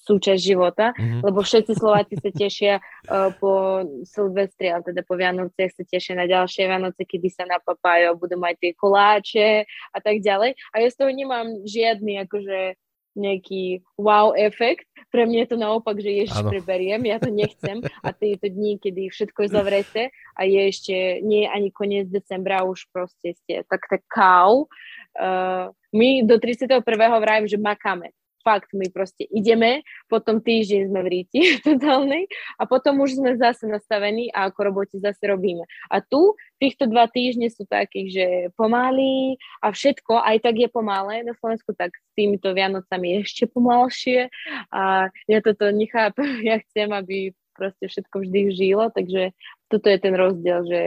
[0.00, 1.20] súčasť života, mm-hmm.
[1.20, 6.24] lebo všetci Slováci sa tešia uh, po Silvestri, ale teda po Vianociach sa tešia na
[6.24, 9.50] ďalšie Vianoce, kedy sa napapájú a budú mať tie koláče
[9.92, 10.56] a tak ďalej.
[10.72, 12.80] A ja z toho nemám žiadny akože
[13.18, 14.86] nejaký wow efekt.
[15.10, 16.50] Pre mňa je to naopak, že ježiš ano.
[16.54, 20.02] preberiem, ja to nechcem a tieto dní, kedy všetko je zavreté
[20.38, 20.94] a je ešte,
[21.26, 24.70] nie je ani koniec decembra, už proste ste tak tak kau.
[25.18, 26.86] Uh, my do 31.
[27.18, 32.26] vravím, že makáme fakt my proste ideme, potom týždeň sme v ríti totálnej
[32.56, 35.64] a potom už sme zase nastavení a ako robote zase robíme.
[35.92, 41.22] A tu týchto dva týždne sú takí, že pomalí a všetko, aj tak je pomalé
[41.24, 44.28] na Slovensku, tak s týmito Vianocami ešte pomalšie
[44.72, 49.36] a ja toto nechápem, ja chcem, aby proste všetko vždy žilo, takže
[49.68, 50.80] toto je ten rozdiel, že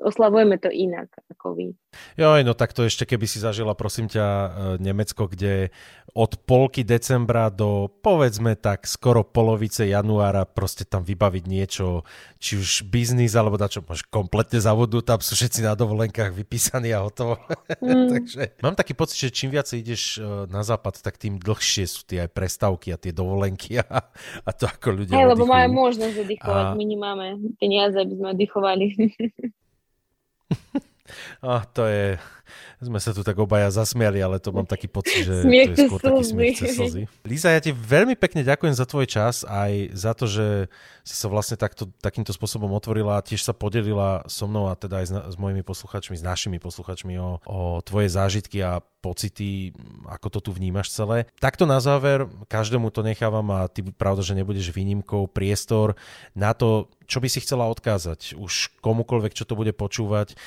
[0.00, 1.66] oslavujeme to inak ako vy.
[2.14, 5.74] Joj, no tak to ešte keby si zažila, prosím ťa, e, Nemecko, kde
[6.14, 12.02] od polky decembra do povedzme tak skoro polovice januára proste tam vybaviť niečo,
[12.42, 17.06] či už biznis alebo čo, máš kompletne zavodu, tam sú všetci na dovolenkách vypísaní a
[17.06, 17.38] hotovo.
[17.80, 18.12] Mm.
[18.12, 22.04] Takže mám taký pocit, že čím viac ideš e, na západ, tak tým dlhšie sú
[22.04, 24.04] tie aj prestávky a tie dovolenky a,
[24.44, 26.76] a to ako ľudia Hey, lebo máme možnosť oddychovať, a...
[26.76, 27.26] my nemáme
[27.56, 28.86] peniaze, aby sme oddychovali.
[31.40, 32.18] A to je,
[32.80, 35.86] sme sa tu tak obaja zasmiali, ale to mám taký pocit, že smiech to je
[35.88, 37.02] skôr taký smiech cez slzy.
[37.22, 40.46] Líza, ja ti veľmi pekne ďakujem za tvoj čas, aj za to, že
[41.04, 45.02] si sa vlastne takto, takýmto spôsobom otvorila a tiež sa podelila so mnou a teda
[45.02, 49.72] aj s, s mojimi posluchačmi, s našimi posluchačmi o, o tvoje zážitky a pocity,
[50.06, 51.24] ako to tu vnímaš celé.
[51.40, 55.96] Takto na záver, každému to nechávam a ty pravda, že nebudeš výnimkou, priestor
[56.36, 60.38] na to, čo by si chcela odkázať už komukoľvek, čo to bude počúvať,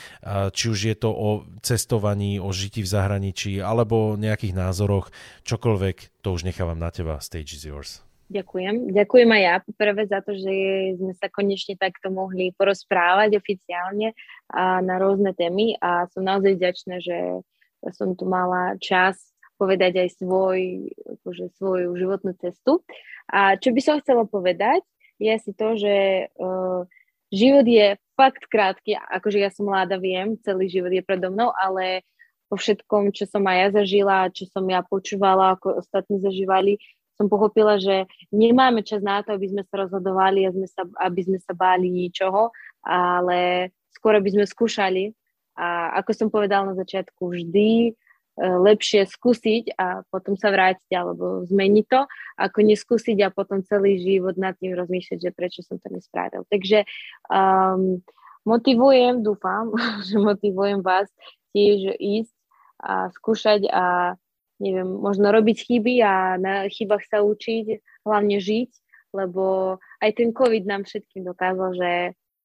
[0.55, 5.11] či už je to o cestovaní, o žití v zahraničí, alebo nejakých názoroch,
[5.43, 7.19] čokoľvek, to už nechávam na teba.
[7.19, 7.99] Stage is yours.
[8.31, 8.95] Ďakujem.
[8.95, 10.53] Ďakujem aj ja poprvé za to, že
[10.97, 14.15] sme sa konečne takto mohli porozprávať oficiálne
[14.47, 17.43] a na rôzne témy a som naozaj vďačná, že
[17.91, 19.19] som tu mala čas
[19.59, 22.81] povedať aj svoj, akože svoju životnú cestu.
[23.29, 24.81] A čo by som chcela povedať,
[25.19, 26.85] je asi to, že uh,
[27.33, 32.05] život je fakt krátky, akože ja som mladá, viem, celý život je predo mnou, ale
[32.45, 36.77] po všetkom, čo som aj ja zažila, čo som ja počúvala, ako ostatní zažívali,
[37.17, 41.21] som pochopila, že nemáme čas na to, aby sme sa rozhodovali a sme sa, aby
[41.25, 42.49] sme sa báli ničoho,
[42.85, 45.13] ale skôr by sme skúšali.
[45.53, 47.93] A ako som povedal na začiatku, vždy
[48.37, 52.01] lepšie skúsiť a potom sa vrátiť alebo zmeniť to,
[52.41, 56.41] ako neskúsiť a potom celý život nad tým rozmýšľať, že prečo som to nespravil.
[56.49, 56.89] Takže
[57.29, 58.01] um,
[58.41, 59.69] motivujem, dúfam,
[60.07, 61.05] že motivujem vás
[61.53, 62.35] tiež ísť
[62.81, 64.17] a skúšať a
[64.57, 68.71] neviem, možno robiť chyby a na chybách sa učiť, hlavne žiť,
[69.13, 71.91] lebo aj ten COVID nám všetkým dokázal, že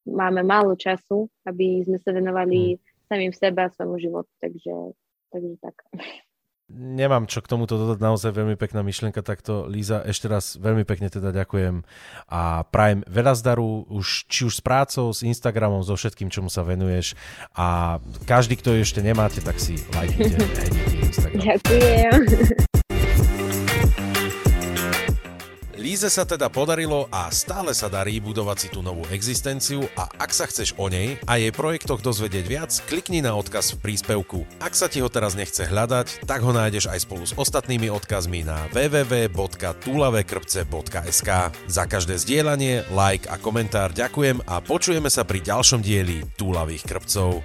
[0.05, 2.81] máme málo času, aby sme sa venovali hmm.
[3.09, 4.31] samým sebe a svojmu životu.
[4.41, 4.73] Takže
[5.33, 5.77] Takže tak.
[6.69, 9.65] Nemám čo k tomuto dodať, naozaj veľmi pekná myšlienka takto.
[9.65, 11.81] Líza, ešte raz veľmi pekne teda ďakujem
[12.29, 16.69] a prajem veľa zdaru, už, či už s prácou, s Instagramom, so všetkým, čomu sa
[16.69, 17.17] venuješ
[17.57, 17.97] a
[18.29, 20.37] každý, kto ešte nemáte, tak si lajknite
[21.09, 21.41] Instagram.
[21.41, 22.98] Ďakujem.
[25.89, 30.37] Líze sa teda podarilo a stále sa darí budovať si tú novú existenciu a ak
[30.37, 34.45] sa chceš o nej a jej projektoch dozvedieť viac, klikni na odkaz v príspevku.
[34.61, 38.45] Ak sa ti ho teraz nechce hľadať, tak ho nájdeš aj spolu s ostatnými odkazmi
[38.45, 41.31] na www.tulavekrpce.sk.
[41.57, 47.41] Za každé zdieľanie, like a komentár ďakujem a počujeme sa pri ďalšom dieli Túlavých krpcov.